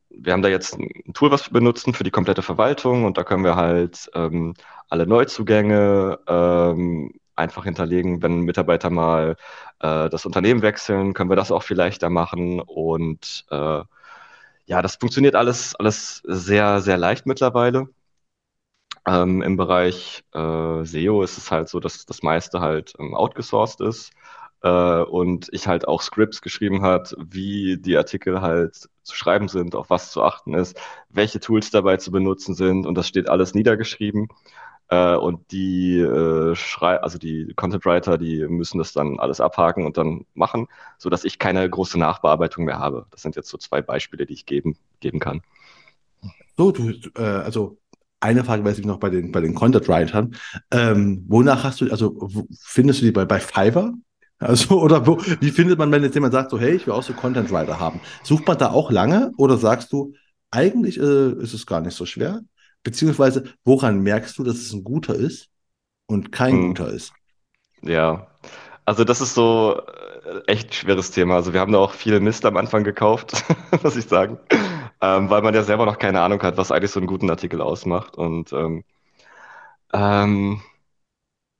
[0.09, 3.23] wir haben da jetzt ein Tool, was wir benutzen für die komplette Verwaltung und da
[3.23, 4.55] können wir halt ähm,
[4.89, 9.35] alle Neuzugänge ähm, einfach hinterlegen, wenn Mitarbeiter mal
[9.79, 13.81] äh, das Unternehmen wechseln, können wir das auch viel leichter machen und äh,
[14.67, 17.89] ja, das funktioniert alles, alles sehr, sehr leicht mittlerweile.
[19.05, 23.81] Ähm, Im Bereich äh, SEO ist es halt so, dass das meiste halt ähm, outgesourced
[23.81, 24.11] ist.
[24.63, 29.75] Äh, und ich halt auch Scripts geschrieben hat, wie die Artikel halt zu schreiben sind,
[29.75, 33.53] auf was zu achten ist, welche Tools dabei zu benutzen sind und das steht alles
[33.53, 34.27] niedergeschrieben.
[34.89, 39.97] Äh, und die äh, also die Content Writer, die müssen das dann alles abhaken und
[39.97, 40.67] dann machen,
[40.97, 43.05] so dass ich keine große Nachbearbeitung mehr habe.
[43.11, 45.41] Das sind jetzt so zwei Beispiele, die ich geben, geben kann.
[46.57, 47.77] So, du, äh, also
[48.19, 50.35] eine Frage weiß ich noch bei den, bei den Content Writern.
[50.71, 52.29] Ähm, wonach hast du, also
[52.59, 53.93] findest du die bei, bei Fiverr?
[54.39, 57.03] Also, oder wo, wie findet man, wenn jetzt jemand sagt, so, hey, ich will auch
[57.03, 57.99] so Content Writer haben?
[58.23, 60.13] Sucht man da auch lange oder sagst du,
[60.49, 62.41] eigentlich äh, ist es gar nicht so schwer?
[62.87, 65.49] Beziehungsweise, woran merkst du, dass es ein guter ist
[66.05, 66.67] und kein hm.
[66.69, 67.11] guter ist?
[67.81, 68.27] Ja,
[68.85, 69.81] also das ist so
[70.23, 71.35] äh, echt schweres Thema.
[71.35, 73.43] Also wir haben da auch viel Mist am Anfang gekauft,
[73.83, 74.39] muss ich sagen,
[75.01, 77.59] ähm, weil man ja selber noch keine Ahnung hat, was eigentlich so einen guten Artikel
[77.59, 78.15] ausmacht.
[78.15, 78.85] Und ähm,
[79.91, 80.61] ähm,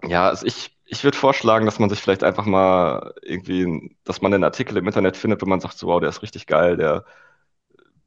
[0.05, 4.33] ja, also ich, ich würde vorschlagen, dass man sich vielleicht einfach mal irgendwie, dass man
[4.33, 7.03] einen Artikel im Internet findet, wenn man sagt, so, wow, der ist richtig geil, der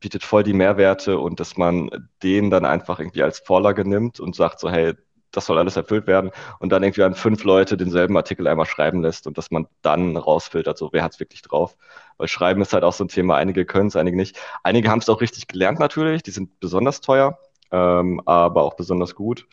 [0.00, 1.90] bietet voll die Mehrwerte und dass man
[2.22, 4.94] den dann einfach irgendwie als Vorlage nimmt und sagt so, hey,
[5.32, 9.02] das soll alles erfüllt werden und dann irgendwie an fünf Leute denselben Artikel einmal schreiben
[9.02, 11.76] lässt und dass man dann rausfiltert, so wer hat es wirklich drauf.
[12.16, 14.38] Weil Schreiben ist halt auch so ein Thema, einige können es, einige nicht.
[14.62, 17.38] Einige haben es auch richtig gelernt natürlich, die sind besonders teuer,
[17.70, 19.46] ähm, aber auch besonders gut.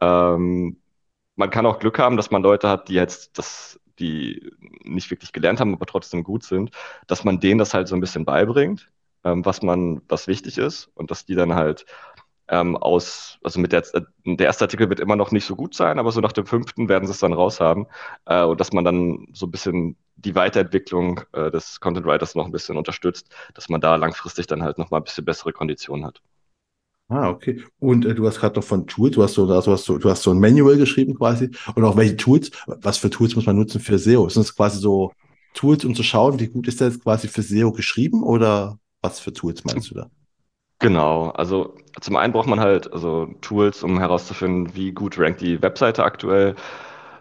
[0.00, 0.78] Ähm,
[1.36, 4.50] man kann auch Glück haben, dass man Leute hat, die jetzt das, die
[4.84, 6.70] nicht wirklich gelernt haben, aber trotzdem gut sind,
[7.06, 8.90] dass man denen das halt so ein bisschen beibringt,
[9.24, 11.86] ähm, was man, was wichtig ist und dass die dann halt
[12.48, 13.82] ähm, aus, also mit der,
[14.24, 16.88] der erste Artikel wird immer noch nicht so gut sein, aber so nach dem fünften
[16.88, 17.86] werden sie es dann raushaben
[18.26, 22.44] äh, und dass man dann so ein bisschen die Weiterentwicklung äh, des Content Writers noch
[22.44, 26.04] ein bisschen unterstützt, dass man da langfristig dann halt noch mal ein bisschen bessere Konditionen
[26.04, 26.20] hat.
[27.08, 27.62] Ah, okay.
[27.78, 30.08] Und äh, du hast gerade noch von Tools, du hast so, also hast so, du
[30.08, 31.50] hast so ein Manual geschrieben quasi.
[31.74, 34.28] Und auch welche Tools, was für Tools muss man nutzen für SEO?
[34.28, 35.12] Sind es quasi so
[35.52, 39.32] Tools, um zu schauen, wie gut ist jetzt quasi für SEO geschrieben oder was für
[39.32, 40.10] Tools meinst du da?
[40.78, 45.62] Genau, also zum einen braucht man halt also Tools, um herauszufinden, wie gut rankt die
[45.62, 46.56] Webseite aktuell.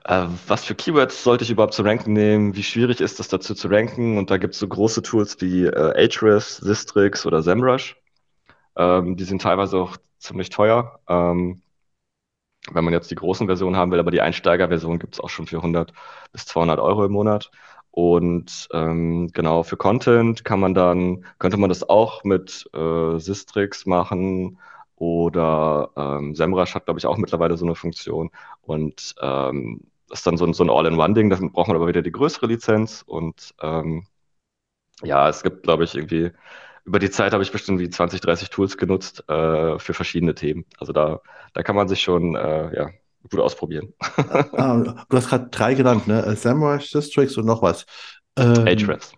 [0.05, 2.55] Äh, was für Keywords sollte ich überhaupt zu ranken nehmen?
[2.55, 4.17] Wie schwierig ist es dazu zu ranken?
[4.17, 7.97] Und da gibt es so große Tools wie äh, Ahrefs, Sistrix oder SEMrush.
[8.75, 10.99] Ähm, die sind teilweise auch ziemlich teuer.
[11.07, 11.61] Ähm,
[12.71, 15.47] wenn man jetzt die großen Versionen haben will, aber die Einsteigerversion gibt es auch schon
[15.47, 15.93] für 100
[16.32, 17.51] bis 200 Euro im Monat.
[17.92, 23.86] Und ähm, genau für Content kann man dann, könnte man das auch mit äh, Sistrix
[23.86, 24.58] machen
[24.96, 28.32] oder ähm, SEMrush hat, glaube ich, auch mittlerweile so eine Funktion.
[28.62, 32.12] Und ähm, das ist dann so, so ein All-in-One-Ding, da braucht man aber wieder die
[32.12, 33.04] größere Lizenz.
[33.06, 34.06] Und ähm,
[35.04, 36.32] ja, es gibt, glaube ich, irgendwie
[36.86, 40.66] über die Zeit habe ich bestimmt wie 20, 30 Tools genutzt äh, für verschiedene Themen.
[40.80, 41.22] Also da,
[41.54, 42.89] da kann man sich schon äh, ja,
[43.30, 43.93] gut ausprobieren.
[43.99, 46.26] ah, du hast gerade drei genannt, ne?
[46.26, 47.86] Äh, Samurai Districts und noch was.
[48.38, 49.13] Ähm, Ahrefs.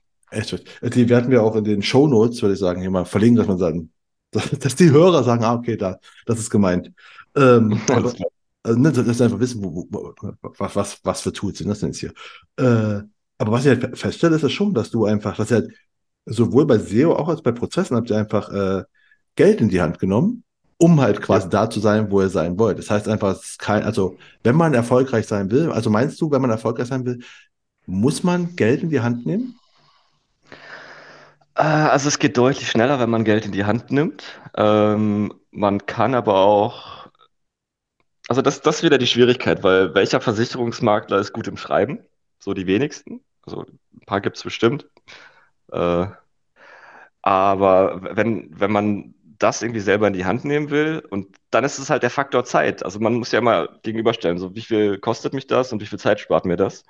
[0.82, 3.48] Die werden wir auch in den Show Notes, würde ich sagen, hier mal verlinken, dass
[3.48, 3.92] man sagen,
[4.32, 6.92] dass, dass die Hörer sagen, ah, okay, da, das ist gemeint.
[7.36, 8.14] Ähm, aber,
[8.64, 10.14] also, ne, dass einfach wissen, wo, wo,
[10.58, 12.14] was, was, was für Tools sind das denn jetzt hier.
[12.58, 13.04] Äh,
[13.38, 15.72] aber was ich halt feststelle, ist ja schon, dass du einfach, dass halt
[16.26, 18.84] sowohl bei SEO auch als bei Prozessen habt ihr einfach äh,
[19.36, 20.44] Geld in die Hand genommen,
[20.84, 22.78] um halt quasi da zu sein, wo ihr sein wollt.
[22.78, 26.30] Das heißt einfach, es ist kein, also wenn man erfolgreich sein will, also meinst du,
[26.30, 27.20] wenn man erfolgreich sein will,
[27.86, 29.58] muss man Geld in die Hand nehmen?
[31.56, 34.26] Äh, also es geht deutlich schneller, wenn man Geld in die Hand nimmt.
[34.58, 37.08] Ähm, man kann aber auch,
[38.28, 42.00] also das, das ist wieder die Schwierigkeit, weil welcher Versicherungsmakler ist gut im Schreiben?
[42.40, 43.22] So die wenigsten.
[43.44, 44.86] Also ein paar gibt es bestimmt.
[45.72, 46.08] Äh,
[47.22, 51.80] aber wenn, wenn man das irgendwie selber in die Hand nehmen will, und dann ist
[51.80, 52.84] es halt der Faktor Zeit.
[52.86, 56.00] Also man muss ja immer gegenüberstellen, so wie viel kostet mich das und wie viel
[56.00, 56.86] Zeit spart mir das.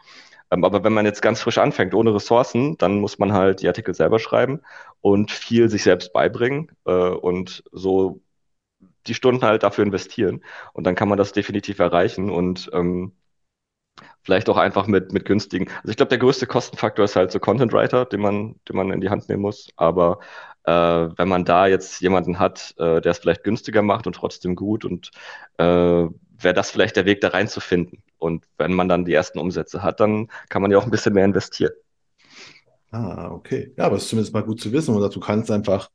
[0.51, 3.67] Ähm, aber wenn man jetzt ganz frisch anfängt, ohne Ressourcen, dann muss man halt die
[3.67, 4.61] Artikel selber schreiben
[5.01, 8.21] und viel sich selbst beibringen äh, und so
[9.07, 10.43] die Stunden halt dafür investieren.
[10.73, 12.29] Und dann kann man das definitiv erreichen.
[12.31, 13.13] Und ähm,
[14.23, 15.67] Vielleicht auch einfach mit, mit günstigen.
[15.81, 18.91] Also ich glaube, der größte Kostenfaktor ist halt so Content Writer, den man, den man
[18.91, 19.67] in die Hand nehmen muss.
[19.75, 20.19] Aber
[20.65, 24.55] äh, wenn man da jetzt jemanden hat, äh, der es vielleicht günstiger macht und trotzdem
[24.55, 25.11] gut und
[25.57, 28.03] äh, wäre das vielleicht der Weg da reinzufinden.
[28.17, 31.13] Und wenn man dann die ersten Umsätze hat, dann kann man ja auch ein bisschen
[31.13, 31.73] mehr investieren.
[32.91, 33.73] Ah, okay.
[33.75, 34.95] Ja, aber es ist zumindest mal gut zu wissen.
[34.95, 35.89] Oder du kannst einfach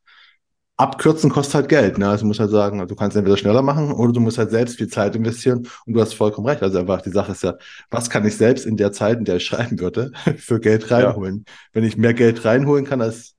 [0.79, 1.99] abkürzen kostet halt Geld.
[1.99, 2.09] Ne?
[2.09, 4.77] Also du musst halt sagen, du kannst entweder schneller machen oder du musst halt selbst
[4.77, 6.63] viel Zeit investieren und du hast vollkommen recht.
[6.63, 7.55] Also einfach die Sache ist ja,
[7.91, 11.45] was kann ich selbst in der Zeit, in der ich schreiben würde, für Geld reinholen?
[11.47, 11.55] Ja.
[11.73, 13.38] Wenn ich mehr Geld reinholen kann als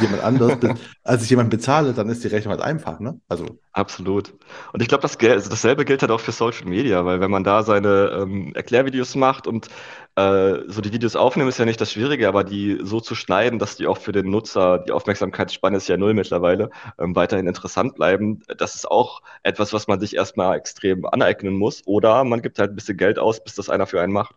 [0.00, 0.58] jemand anderes,
[1.02, 3.20] als ich jemanden bezahle, dann ist die Rechnung halt einfach, ne?
[3.28, 3.46] Also.
[3.72, 4.34] Absolut.
[4.72, 7.44] Und ich glaube, das, also dasselbe gilt halt auch für Social Media, weil wenn man
[7.44, 9.68] da seine ähm, Erklärvideos macht und
[10.16, 13.58] äh, so die Videos aufnehmen, ist ja nicht das Schwierige, aber die so zu schneiden,
[13.58, 17.94] dass die auch für den Nutzer, die Aufmerksamkeitsspanne ist ja null mittlerweile, ähm, weiterhin interessant
[17.94, 21.82] bleiben, das ist auch etwas, was man sich erstmal extrem aneignen muss.
[21.86, 24.34] Oder man gibt halt ein bisschen Geld aus, bis das einer für einen macht.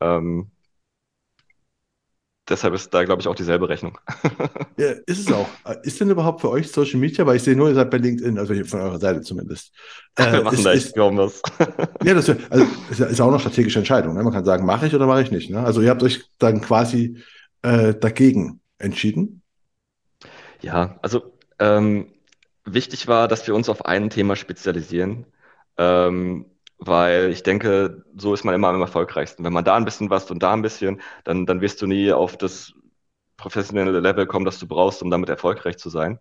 [0.00, 0.50] Ähm,
[2.50, 3.98] deshalb ist da, glaube ich, auch dieselbe Rechnung.
[4.76, 5.48] ja, ist es auch.
[5.82, 7.24] Ist denn überhaupt für euch Social Media?
[7.24, 9.72] Weil ich sehe nur, ihr seid bei LinkedIn, also von eurer Seite zumindest.
[10.16, 11.40] Äh, Wir machen ist, da echt kaum was.
[12.04, 14.14] ja, das also, ist, ist auch eine strategische Entscheidung.
[14.14, 14.22] Ne?
[14.22, 15.50] Man kann sagen, mache ich oder mache ich nicht.
[15.50, 15.62] Ne?
[15.62, 17.18] Also ihr habt euch dann quasi
[17.62, 19.42] äh, dagegen entschieden.
[20.60, 22.12] Ja, also ähm,
[22.64, 25.26] wichtig war, dass wir uns auf ein Thema spezialisieren.
[25.78, 26.46] Ähm,
[26.80, 29.44] weil ich denke, so ist man immer am erfolgreichsten.
[29.44, 32.12] Wenn man da ein bisschen was und da ein bisschen, dann, dann wirst du nie
[32.12, 32.72] auf das
[33.36, 36.18] professionelle Level kommen, das du brauchst, um damit erfolgreich zu sein.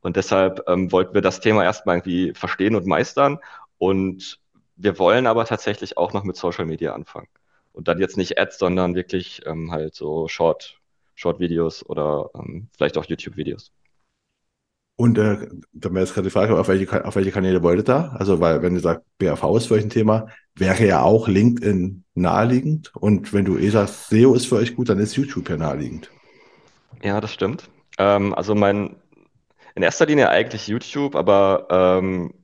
[0.00, 3.38] Und deshalb ähm, wollten wir das Thema erstmal irgendwie verstehen und meistern.
[3.78, 4.40] Und
[4.76, 7.28] wir wollen aber tatsächlich auch noch mit Social Media anfangen.
[7.72, 10.78] Und dann jetzt nicht Ads, sondern wirklich ähm, halt so Short,
[11.14, 13.72] Short-Videos oder ähm, vielleicht auch YouTube-Videos.
[14.96, 17.84] Und äh, da wäre jetzt gerade die Frage, auf welche, auf welche Kanäle wollt ihr
[17.84, 18.14] da?
[18.18, 22.04] Also, weil, wenn ihr sagt, BAV ist für euch ein Thema, wäre ja auch LinkedIn
[22.14, 22.92] naheliegend.
[22.94, 26.10] Und wenn du eh sagst, SEO ist für euch gut, dann ist YouTube ja naheliegend.
[27.02, 27.68] Ja, das stimmt.
[27.98, 28.96] Ähm, also mein,
[29.74, 32.34] in erster Linie eigentlich YouTube, aber ähm,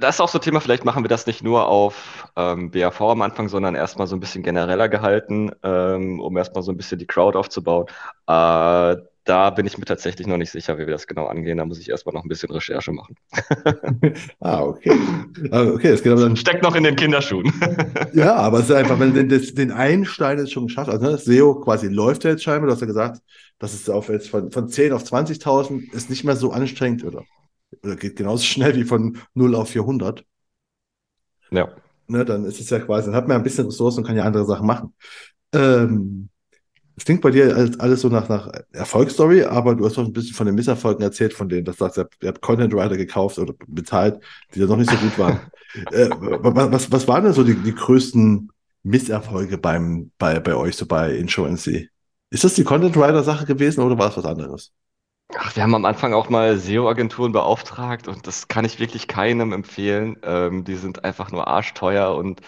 [0.00, 3.00] das ist auch so ein Thema, vielleicht machen wir das nicht nur auf ähm, BAV
[3.00, 6.98] am Anfang, sondern erstmal so ein bisschen genereller gehalten, ähm, um erstmal so ein bisschen
[6.98, 7.86] die Crowd aufzubauen.
[8.26, 8.96] Äh,
[9.28, 11.58] da bin ich mir tatsächlich noch nicht sicher, wie wir das genau angehen.
[11.58, 13.14] Da muss ich erstmal noch ein bisschen Recherche machen.
[14.40, 14.98] ah, okay.
[15.50, 16.36] Ah, okay, das geht aber dann.
[16.36, 17.52] Steckt noch in den Kinderschuhen.
[18.14, 21.02] ja, aber es ist einfach, wenn du den, den einen Stein jetzt schon geschafft hast,
[21.02, 23.20] also ne, SEO quasi läuft ja jetzt scheinbar, du hast ja gesagt,
[23.58, 27.24] dass es auf jetzt von, von 10 auf 20.000 ist nicht mehr so anstrengend oder,
[27.84, 30.24] oder geht genauso schnell wie von 0 auf 400.
[31.50, 31.68] Ja.
[32.06, 34.24] Ne, dann ist es ja quasi, dann hat man ein bisschen Ressourcen und kann ja
[34.24, 34.94] andere Sachen machen.
[35.52, 36.30] Ähm,
[36.98, 40.34] es klingt bei dir alles so nach, nach Erfolgsstory, aber du hast auch ein bisschen
[40.34, 43.54] von den Misserfolgen erzählt, von denen, dass du sagst, ihr habt Content Writer gekauft oder
[43.68, 44.20] bezahlt,
[44.52, 45.38] die da noch nicht so gut waren.
[45.92, 48.50] äh, was, was waren denn so die, die größten
[48.82, 51.86] Misserfolge beim, bei, bei euch, so bei Insurance?
[52.30, 54.72] Ist das die Content Writer Sache gewesen oder war es was anderes?
[55.36, 59.52] Ach, wir haben am Anfang auch mal SEO-Agenturen beauftragt und das kann ich wirklich keinem
[59.52, 60.16] empfehlen.
[60.24, 62.40] Ähm, die sind einfach nur arschteuer und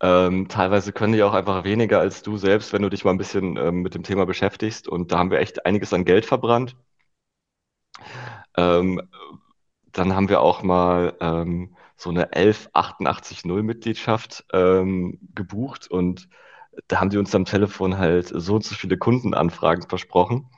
[0.00, 3.18] ähm, teilweise können die auch einfach weniger als du selbst, wenn du dich mal ein
[3.18, 4.88] bisschen ähm, mit dem Thema beschäftigst.
[4.88, 6.76] Und da haben wir echt einiges an Geld verbrannt.
[8.56, 9.00] Ähm,
[9.92, 16.28] dann haben wir auch mal ähm, so eine 11880 Mitgliedschaft ähm, gebucht und
[16.88, 20.48] da haben die uns am Telefon halt so und so viele Kundenanfragen versprochen.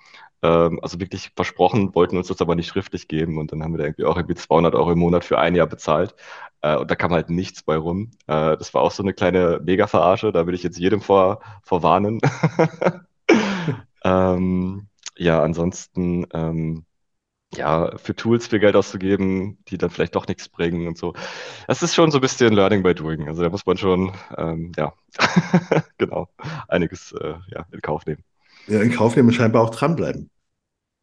[0.42, 3.78] Ähm, also wirklich versprochen, wollten uns das aber nicht schriftlich geben und dann haben wir
[3.78, 6.14] da irgendwie auch irgendwie 200 Euro im Monat für ein Jahr bezahlt.
[6.62, 8.12] Äh, und da kam halt nichts bei rum.
[8.26, 12.20] Äh, das war auch so eine kleine Mega-Verarsche, da will ich jetzt jedem vor, vorwarnen.
[14.04, 16.84] ähm, ja, ansonsten, ähm,
[17.54, 21.12] ja, für Tools viel Geld auszugeben, die dann vielleicht doch nichts bringen und so.
[21.66, 23.28] Das ist schon so ein bisschen Learning by Doing.
[23.28, 24.94] Also da muss man schon, ähm, ja,
[25.98, 26.28] genau,
[26.68, 28.24] einiges äh, ja, in Kauf nehmen.
[28.68, 30.30] Ja, in Kauf nehmen und scheinbar auch dranbleiben.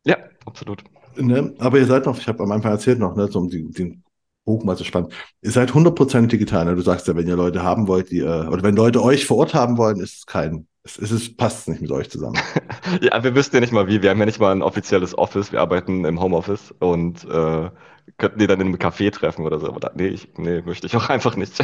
[0.05, 0.84] Ja, absolut.
[1.18, 1.53] Ne?
[1.60, 4.03] Aber ihr seid noch, ich habe am Anfang erzählt noch, ne, so um die, den
[4.46, 5.14] Bogen so spannend.
[5.42, 6.66] Ihr seid 100% digital.
[6.66, 6.76] Ne?
[6.76, 9.38] Du sagst ja, wenn ihr Leute haben wollt, die, äh, oder wenn Leute euch vor
[9.38, 12.40] Ort haben wollen, ist es kein, es, es ist, passt nicht mit euch zusammen.
[13.02, 14.02] ja, wir wüssten ja nicht mal wie.
[14.02, 15.52] Wir haben ja nicht mal ein offizielles Office.
[15.52, 17.70] Wir arbeiten im Homeoffice und äh,
[18.18, 19.68] könnten die dann in einem Café treffen oder so.
[19.68, 21.60] Aber nee, ich, nee, möchte ich auch einfach nicht.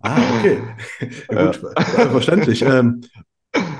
[0.00, 0.58] ah, okay.
[1.30, 1.82] ja, gut, ja.
[2.10, 2.62] verständlich.
[2.62, 3.02] Ähm,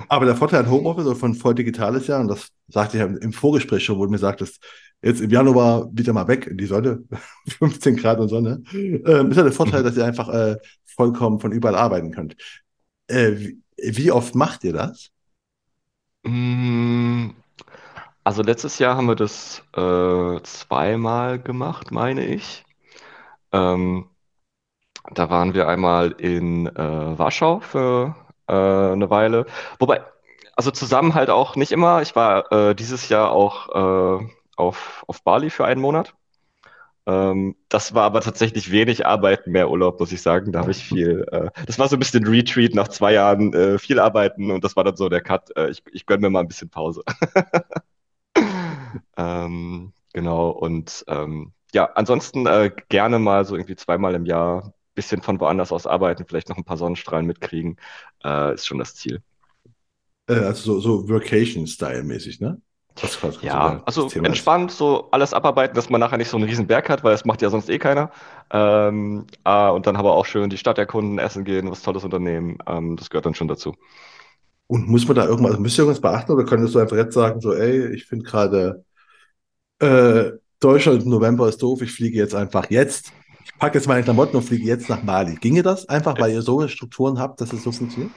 [0.09, 3.03] aber der Vorteil an Homeoffice oder von voll digital ist ja, und das sagte ich
[3.03, 4.62] ja im Vorgespräch schon, wo du mir sagtest,
[5.03, 7.05] jetzt im Januar wieder mal weg in die Sonne,
[7.59, 11.53] 15 Grad und Sonne, ähm, ist ja der Vorteil, dass ihr einfach äh, vollkommen von
[11.53, 12.37] überall arbeiten könnt.
[13.07, 15.11] Äh, wie, wie, oft macht ihr das?
[16.25, 17.31] Mm,
[18.25, 22.64] also letztes Jahr haben wir das äh, zweimal gemacht, meine ich.
[23.53, 24.07] Ähm,
[25.14, 28.14] da waren wir einmal in äh, Warschau für
[28.51, 29.46] äh, eine Weile.
[29.78, 30.03] Wobei,
[30.57, 32.03] also zusammen halt auch nicht immer.
[32.03, 34.26] Ich war äh, dieses Jahr auch äh,
[34.57, 36.14] auf, auf Bali für einen Monat.
[37.07, 40.53] Ähm, das war aber tatsächlich wenig Arbeiten, mehr Urlaub, muss ich sagen.
[40.53, 41.26] Da habe ich viel.
[41.32, 44.76] Äh, das war so ein bisschen Retreat nach zwei Jahren äh, viel Arbeiten und das
[44.76, 45.57] war dann so der Cut.
[45.57, 47.03] Äh, ich ich gönne mir mal ein bisschen Pause.
[49.16, 55.22] ähm, genau, und ähm, ja, ansonsten äh, gerne mal so irgendwie zweimal im Jahr bisschen
[55.22, 57.76] von woanders aus arbeiten, vielleicht noch ein paar Sonnenstrahlen mitkriegen,
[58.24, 59.22] äh, ist schon das Ziel.
[60.28, 62.61] Äh, also so, so Vacation-Style-mäßig, ne?
[63.01, 64.51] Was quasi so Ja, das also Thema ist.
[64.51, 67.24] entspannt so alles abarbeiten, dass man nachher nicht so einen riesen Berg hat, weil das
[67.24, 68.11] macht ja sonst eh keiner.
[68.51, 72.59] Ähm, ah, und dann aber auch schön die Stadt erkunden, essen gehen, was Tolles unternehmen.
[72.66, 73.74] Ähm, das gehört dann schon dazu.
[74.66, 77.14] Und muss man da irgendwas, also müsst ihr irgendwas beachten oder könntest du einfach jetzt
[77.14, 78.84] sagen, so, ey, ich finde gerade
[79.80, 83.12] äh, Deutschland im November ist doof, ich fliege jetzt einfach jetzt.
[83.61, 85.34] Ich packe jetzt meine Klamotten und fliege jetzt nach Mali.
[85.34, 88.11] Ginge das einfach, weil ihr so Strukturen habt, dass es so funktioniert?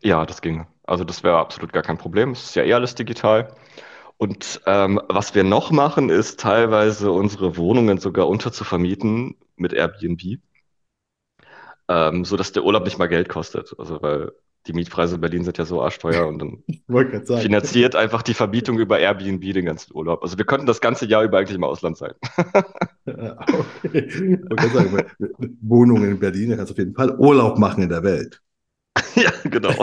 [0.00, 0.68] Ja, das ginge.
[0.84, 2.30] Also das wäre absolut gar kein Problem.
[2.30, 3.54] Es ist ja eh alles digital.
[4.16, 10.40] Und ähm, was wir noch machen, ist teilweise unsere Wohnungen sogar unterzuvermieten mit Airbnb,
[11.88, 13.74] ähm, sodass der Urlaub nicht mal Geld kostet.
[13.78, 14.32] Also weil
[14.70, 16.62] die Mietpreise in Berlin sind ja so arschteuer und dann
[17.40, 20.22] finanziert einfach die Vermietung über Airbnb den ganzen Urlaub.
[20.22, 22.12] Also wir könnten das ganze Jahr über eigentlich im Ausland sein.
[23.84, 24.38] Okay.
[24.72, 25.02] Sagen,
[25.62, 28.40] Wohnungen in Berlin, da kannst du auf jeden Fall Urlaub machen in der Welt.
[29.16, 29.74] Ja, genau.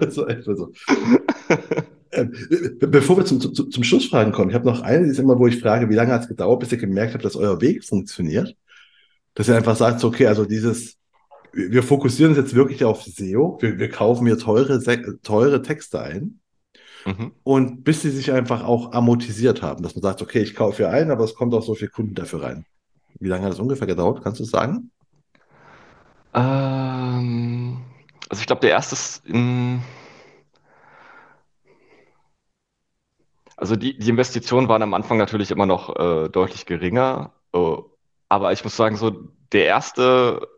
[0.00, 0.72] Also echt so.
[2.10, 5.38] Be- bevor wir zum, zum, zum Schlussfragen kommen, ich habe noch eine, die ist immer,
[5.38, 7.84] wo ich frage, wie lange hat es gedauert, bis ihr gemerkt habt, dass euer Weg
[7.84, 8.56] funktioniert?
[9.34, 10.96] Dass ihr einfach sagt, okay, also dieses,
[11.54, 14.80] wir fokussieren uns jetzt wirklich auf SEO, wir, wir kaufen hier teure,
[15.22, 16.40] teure Texte ein
[17.06, 17.32] Mhm.
[17.42, 20.90] und bis sie sich einfach auch amortisiert haben, dass man sagt, okay, ich kaufe hier
[20.90, 22.64] ein, aber es kommt auch so viel Kunden dafür rein.
[23.20, 24.90] Wie lange hat das ungefähr gedauert, kannst du es sagen?
[26.32, 27.78] Ähm,
[28.28, 29.82] also ich glaube, der erste ist, in,
[33.56, 37.32] also die, die Investitionen waren am Anfang natürlich immer noch äh, deutlich geringer.
[37.52, 37.76] Äh,
[38.30, 40.48] aber ich muss sagen, so der erste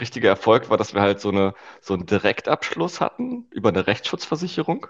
[0.00, 4.86] richtige Erfolg war, dass wir halt so eine, so einen Direktabschluss hatten über eine Rechtsschutzversicherung.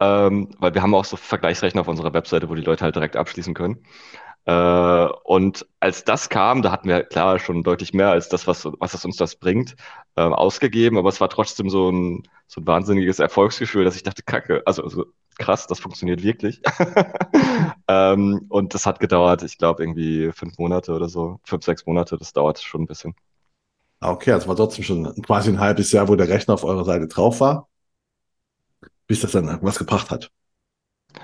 [0.00, 3.16] Ähm, weil wir haben auch so Vergleichsrechner auf unserer Webseite, wo die Leute halt direkt
[3.16, 3.84] abschließen können.
[4.46, 8.66] Äh, und als das kam, da hatten wir klar schon deutlich mehr als das, was,
[8.78, 9.76] was es uns das bringt,
[10.16, 14.22] äh, ausgegeben, aber es war trotzdem so ein, so ein wahnsinniges Erfolgsgefühl, dass ich dachte,
[14.22, 15.06] Kacke, also, also
[15.38, 16.62] krass, das funktioniert wirklich.
[17.88, 22.16] ähm, und das hat gedauert, ich glaube, irgendwie fünf Monate oder so, fünf, sechs Monate,
[22.18, 23.14] das dauert schon ein bisschen.
[24.00, 26.84] Ah, Okay, also war trotzdem schon quasi ein halbes Jahr, wo der Rechner auf eurer
[26.84, 27.68] Seite drauf war,
[29.06, 30.30] bis das dann was gebracht hat.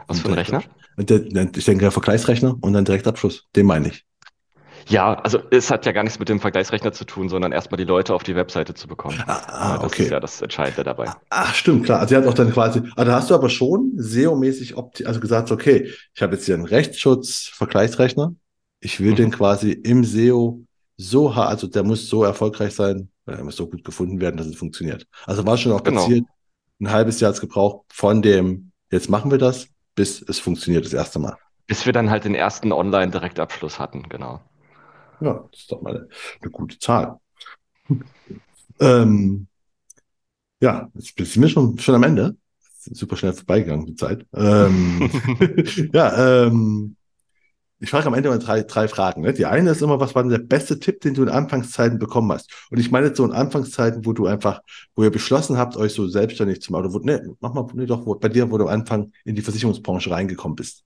[0.06, 0.62] Was für ein Rechner?
[0.98, 4.04] Der- ich denke, Vergleichsrechner und dann Direktabschluss, den meine ich.
[4.88, 7.84] Ja, also es hat ja gar nichts mit dem Vergleichsrechner zu tun, sondern erstmal die
[7.84, 9.24] Leute auf die Webseite zu bekommen.
[9.26, 10.10] Ah, ah, das ist okay.
[10.10, 11.12] ja das Entscheidende dabei.
[11.30, 12.00] Ach, stimmt, klar.
[12.00, 14.74] Also, sie hat auch dann quasi, ah, da hast du aber schon SEO-mäßig
[15.06, 18.34] also gesagt, okay, ich habe jetzt hier einen Rechtsschutz-Vergleichsrechner.
[18.80, 19.32] Ich will den Mhm.
[19.32, 20.65] quasi im SEO
[20.96, 24.46] so, ha- also der muss so erfolgreich sein, er muss so gut gefunden werden, dass
[24.46, 25.06] es funktioniert.
[25.26, 26.02] Also war schon auch Genau.
[26.02, 26.26] gezielt,
[26.80, 30.84] ein halbes Jahr hat es gebraucht von dem, jetzt machen wir das, bis es funktioniert
[30.84, 31.36] das erste Mal.
[31.66, 34.40] Bis wir dann halt den ersten Online-Direktabschluss hatten, genau.
[35.20, 36.08] Ja, das ist doch mal eine,
[36.42, 37.18] eine gute Zahl.
[38.78, 39.46] Ähm,
[40.60, 42.36] ja, jetzt sind wir schon, schon am Ende.
[42.92, 44.26] Super schnell vorbeigegangen, die Zeit.
[44.34, 45.10] Ähm,
[45.92, 46.95] ja, ähm,
[47.78, 49.20] ich frage am Ende immer drei, drei Fragen.
[49.20, 49.34] Ne?
[49.34, 52.32] Die eine ist immer, was war denn der beste Tipp, den du in Anfangszeiten bekommen
[52.32, 52.50] hast?
[52.70, 54.60] Und ich meine jetzt so in Anfangszeiten, wo du einfach,
[54.94, 57.84] wo ihr beschlossen habt, euch so selbstständig zu machen, oder wo, ne, mach mal, nee,
[57.86, 60.84] doch, wo, bei dir, wo du am Anfang in die Versicherungsbranche reingekommen bist.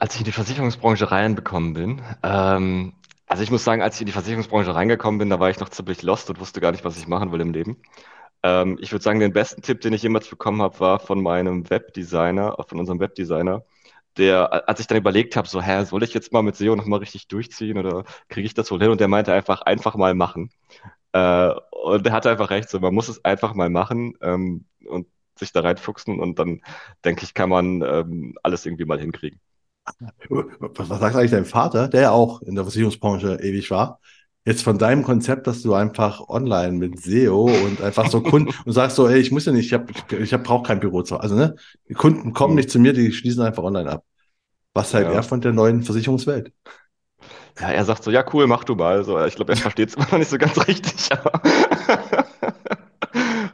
[0.00, 2.94] Als ich in die Versicherungsbranche reinbekommen bin, ähm,
[3.28, 5.68] also ich muss sagen, als ich in die Versicherungsbranche reingekommen bin, da war ich noch
[5.68, 7.76] ziemlich lost und wusste gar nicht, was ich machen will im Leben.
[8.42, 11.68] Ähm, ich würde sagen, den besten Tipp, den ich jemals bekommen habe, war von meinem
[11.70, 13.64] Webdesigner, von unserem Webdesigner,
[14.18, 17.00] der, als ich dann überlegt habe, so, hä, soll ich jetzt mal mit SEO nochmal
[17.00, 18.90] richtig durchziehen oder kriege ich das wohl hin?
[18.90, 20.50] Und der meinte einfach, einfach mal machen.
[21.12, 25.08] Äh, und er hatte einfach recht, so, man muss es einfach mal machen ähm, und
[25.38, 26.62] sich da reinfuchsen und dann,
[27.04, 29.40] denke ich, kann man ähm, alles irgendwie mal hinkriegen.
[30.28, 34.00] Was, was sagt eigentlich dein Vater, der ja auch in der Versicherungsbranche ewig war?
[34.44, 38.72] Jetzt von deinem Konzept, dass du einfach online mit SEO und einfach so Kunden und
[38.72, 39.92] sagst so, ey, ich muss ja nicht, ich habe,
[40.22, 41.56] ich hab, brauche kein Büro zu, also ne,
[41.88, 42.56] die Kunden kommen Hm.
[42.56, 44.04] nicht zu mir, die schließen einfach online ab.
[44.78, 45.12] Was halt Ja.
[45.14, 46.52] er von der neuen Versicherungswelt?
[47.60, 49.02] Ja, er sagt so, ja, cool, mach du mal.
[49.04, 51.40] So, ich glaube, er versteht es immer noch nicht so ganz richtig, aber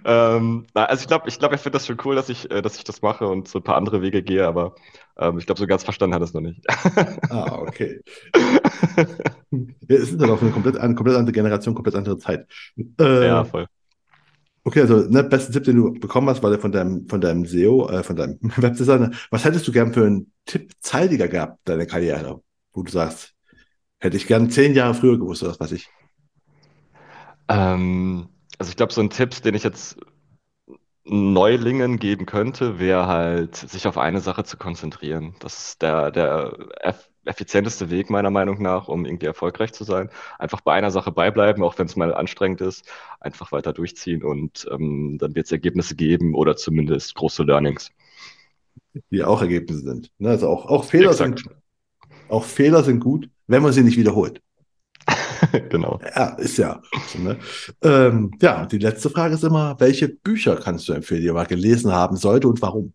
[0.05, 2.63] ähm, na, also ich glaube, ich glaube, er findet das schon cool, dass ich, äh,
[2.63, 4.75] dass ich das mache und so ein paar andere Wege gehe, aber
[5.19, 6.61] ähm, ich glaube, so ganz verstanden hat er es noch nicht.
[7.31, 8.01] Ah, okay.
[9.89, 12.47] Es ist dann auch eine komplett, eine komplett andere Generation, komplett andere Zeit.
[13.01, 13.67] Äh, Ja, voll.
[14.67, 17.45] Okay, also ne, bester Tipp, den du bekommen hast, war der von deinem, von deinem
[17.45, 19.11] SEO, äh, von deinem Webdesigner.
[19.31, 22.43] Was hättest du gern für einen Tipp zeitiger gehabt, deine Karriere,
[22.73, 23.35] wo du sagst,
[23.99, 25.89] hätte ich gern zehn Jahre früher gewusst, oder was weiß ich.
[27.49, 29.99] Ähm, also ich glaube, so ein Tipp, den ich jetzt
[31.05, 35.35] Neulingen geben könnte, wäre halt, sich auf eine Sache zu konzentrieren.
[35.41, 40.11] Das ist der, der eff effizienteste Weg meiner Meinung nach, um irgendwie erfolgreich zu sein.
[40.39, 42.87] Einfach bei einer Sache beibleiben, auch wenn es mal anstrengend ist,
[43.21, 47.91] einfach weiter durchziehen und ähm, dann wird es Ergebnisse geben oder zumindest große Learnings.
[49.11, 50.11] die auch Ergebnisse sind.
[50.19, 50.31] Ne?
[50.31, 51.45] Also auch, auch, Fehler sind,
[52.29, 54.41] auch Fehler sind gut, wenn man sie nicht wiederholt.
[55.71, 56.01] genau.
[56.15, 56.81] Ja, ist ja.
[57.09, 57.39] So, ne?
[57.83, 61.93] ähm, ja, die letzte Frage ist immer, welche Bücher kannst du empfehlen, die man gelesen
[61.93, 62.93] haben sollte und warum?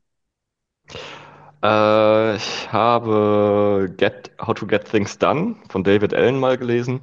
[1.64, 7.02] Äh, ich habe Get, How to Get Things Done von David Allen mal gelesen.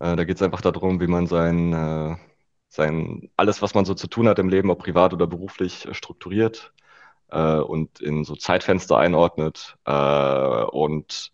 [0.00, 2.16] Äh, da geht es einfach darum, wie man sein, äh,
[2.68, 5.94] sein, alles, was man so zu tun hat im Leben, ob privat oder beruflich, äh,
[5.94, 6.72] strukturiert
[7.30, 9.76] äh, und in so Zeitfenster einordnet.
[9.86, 11.32] Äh, und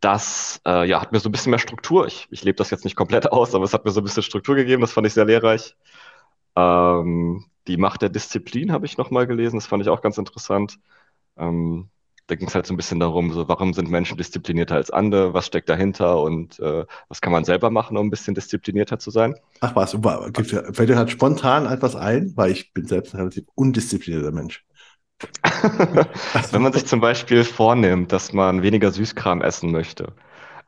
[0.00, 2.06] das äh, ja, hat mir so ein bisschen mehr Struktur.
[2.06, 4.22] Ich, ich lebe das jetzt nicht komplett aus, aber es hat mir so ein bisschen
[4.24, 4.82] Struktur gegeben.
[4.82, 5.76] Das fand ich sehr lehrreich.
[6.56, 9.56] Ähm, die Macht der Disziplin habe ich nochmal gelesen.
[9.58, 10.78] Das fand ich auch ganz interessant.
[11.36, 11.88] Ähm,
[12.26, 15.34] da ging es halt so ein bisschen darum, so, warum sind Menschen disziplinierter als andere,
[15.34, 19.10] was steckt dahinter und äh, was kann man selber machen, um ein bisschen disziplinierter zu
[19.10, 19.34] sein.
[19.60, 24.32] Ach was, fällt dir halt spontan etwas ein, weil ich bin selbst ein relativ undisziplinierter
[24.32, 24.64] Mensch.
[26.50, 30.14] Wenn man sich zum Beispiel vornimmt, dass man weniger Süßkram essen möchte,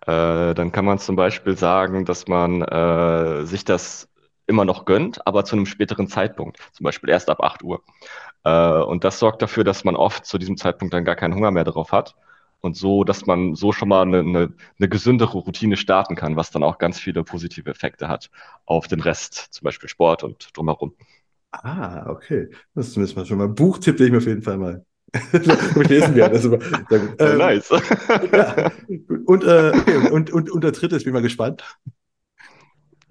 [0.02, 4.08] äh, dann kann man zum Beispiel sagen, dass man äh, sich das
[4.46, 7.82] immer noch gönnt, aber zu einem späteren Zeitpunkt, zum Beispiel erst ab 8 Uhr.
[8.45, 11.51] Äh, und das sorgt dafür, dass man oft zu diesem Zeitpunkt dann gar keinen Hunger
[11.51, 12.14] mehr drauf hat.
[12.61, 16.51] Und so, dass man so schon mal eine, eine, eine gesündere Routine starten kann, was
[16.51, 18.30] dann auch ganz viele positive Effekte hat
[18.64, 20.95] auf den Rest, zum Beispiel Sport und drumherum.
[21.51, 22.49] Ah, okay.
[22.74, 24.84] Das ist zumindest mal schon mal ein Buchtipp, den ich mir auf jeden Fall mal
[25.88, 26.36] lesen werde.
[26.36, 26.55] Also,
[27.18, 27.68] ähm, nice.
[28.32, 28.72] ja.
[29.26, 30.11] Und, äh, okay.
[30.11, 31.62] und, und, und der dritte, ich bin mal gespannt.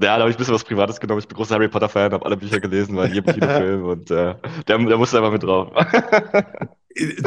[0.03, 1.19] Ja, da habe ich ein bisschen was Privates genommen.
[1.19, 4.35] Ich bin großer Harry Potter-Fan, habe alle Bücher gelesen, war in jedem Kinofilm und äh,
[4.67, 5.71] der, der musste einfach mit drauf.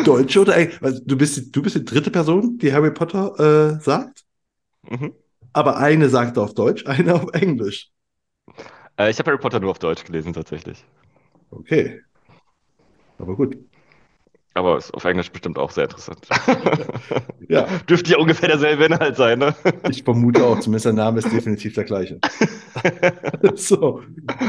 [0.05, 0.55] Deutsche oder?
[0.55, 4.25] Also, du, bist, du bist die dritte Person, die Harry Potter äh, sagt.
[4.89, 5.15] Mhm.
[5.53, 7.91] Aber eine sagt auf Deutsch, eine auf Englisch.
[8.99, 10.85] Äh, ich habe Harry Potter nur auf Deutsch gelesen, tatsächlich.
[11.51, 12.03] Okay.
[13.19, 13.57] Aber gut.
[14.57, 16.27] Aber ist auf Englisch bestimmt auch sehr interessant.
[17.49, 17.67] ja.
[17.87, 19.55] Dürfte ja ungefähr derselbe Inhalt sein, ne?
[19.91, 22.19] Ich vermute auch, zumindest der Name ist definitiv der gleiche.
[23.55, 24.01] so.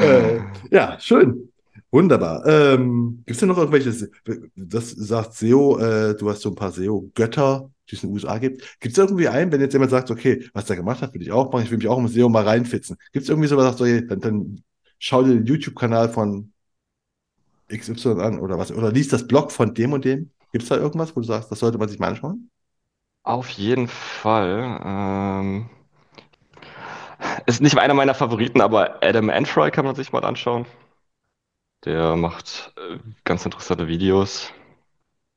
[0.02, 0.40] Äh,
[0.72, 1.52] ja, schön.
[1.92, 2.46] Wunderbar.
[2.46, 4.10] Ähm, Gibt es denn noch irgendwelche,
[4.56, 8.38] das sagt SEO, äh, du hast so ein paar SEO-Götter, die es in den USA
[8.38, 8.80] gibt.
[8.80, 11.34] Gibt es irgendwie einen, wenn jetzt jemand sagt, okay, was der gemacht hat, will ich
[11.34, 12.96] auch machen, ich will mich auch im SEO mal reinfitzen.
[13.12, 14.64] Gibt es irgendwie so was, sagt, dann, dann
[15.00, 16.54] schau dir den YouTube-Kanal von
[17.70, 18.72] XY an oder was?
[18.72, 20.32] Oder liest das Blog von dem und dem?
[20.52, 22.50] Gibt es da irgendwas, wo du sagst, das sollte man sich mal anschauen?
[23.24, 24.82] Auf jeden Fall.
[24.84, 25.70] Ähm,
[27.46, 30.66] ist nicht einer meiner Favoriten, aber Adam Antroy kann man sich mal anschauen.
[31.86, 34.52] Der macht äh, ganz interessante Videos.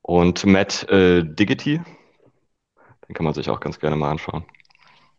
[0.01, 1.81] Und Matt äh, Diggity,
[3.07, 4.45] den kann man sich auch ganz gerne mal anschauen.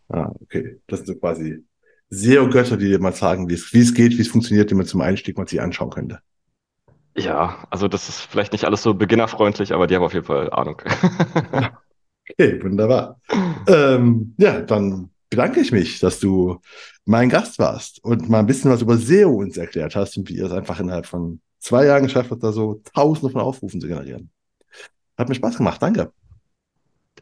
[0.08, 0.80] Ah, okay.
[0.86, 1.64] Das sind so quasi
[2.10, 5.36] SEO-Götter, die dir mal sagen, wie es geht, wie es funktioniert, die man zum Einstieg
[5.38, 6.20] mal sich anschauen könnte.
[7.14, 10.50] Ja, also das ist vielleicht nicht alles so beginnerfreundlich, aber die haben auf jeden Fall
[10.50, 10.80] Ahnung.
[12.30, 13.20] okay, wunderbar.
[13.66, 16.60] ähm, ja, dann bedanke ich mich, dass du
[17.04, 20.36] mein Gast warst und mal ein bisschen was über SEO uns erklärt hast und wie
[20.36, 23.88] ihr es einfach innerhalb von zwei Jahren geschafft habt, da so tausende von Aufrufen zu
[23.88, 24.30] generieren.
[25.18, 26.12] Hat mir Spaß gemacht, danke.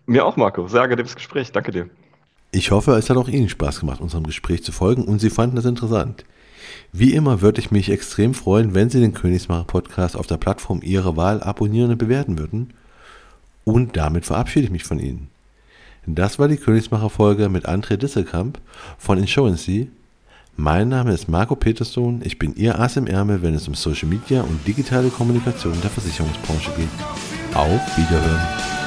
[0.06, 0.66] Mir auch, Marco.
[0.66, 1.52] Sehr angenehmes Gespräch.
[1.52, 1.90] Danke dir.
[2.52, 5.56] Ich hoffe, es hat auch Ihnen Spaß gemacht, unserem Gespräch zu folgen und Sie fanden
[5.56, 6.24] es interessant.
[6.92, 10.80] Wie immer würde ich mich extrem freuen, wenn Sie den Königsmacher Podcast auf der Plattform
[10.82, 12.72] Ihrer Wahl abonnieren und bewerten würden.
[13.64, 15.28] Und damit verabschiede ich mich von Ihnen.
[16.06, 18.58] Das war die Königsmacher Folge mit André Disselkamp
[18.98, 19.90] von Insurancy.
[20.56, 22.20] Mein Name ist Marco Peterson.
[22.24, 25.90] Ich bin Ihr Ass im Ärmel, wenn es um Social Media und digitale Kommunikation der
[25.90, 27.54] Versicherungsbranche geht.
[27.54, 28.79] Auf Wiederhören.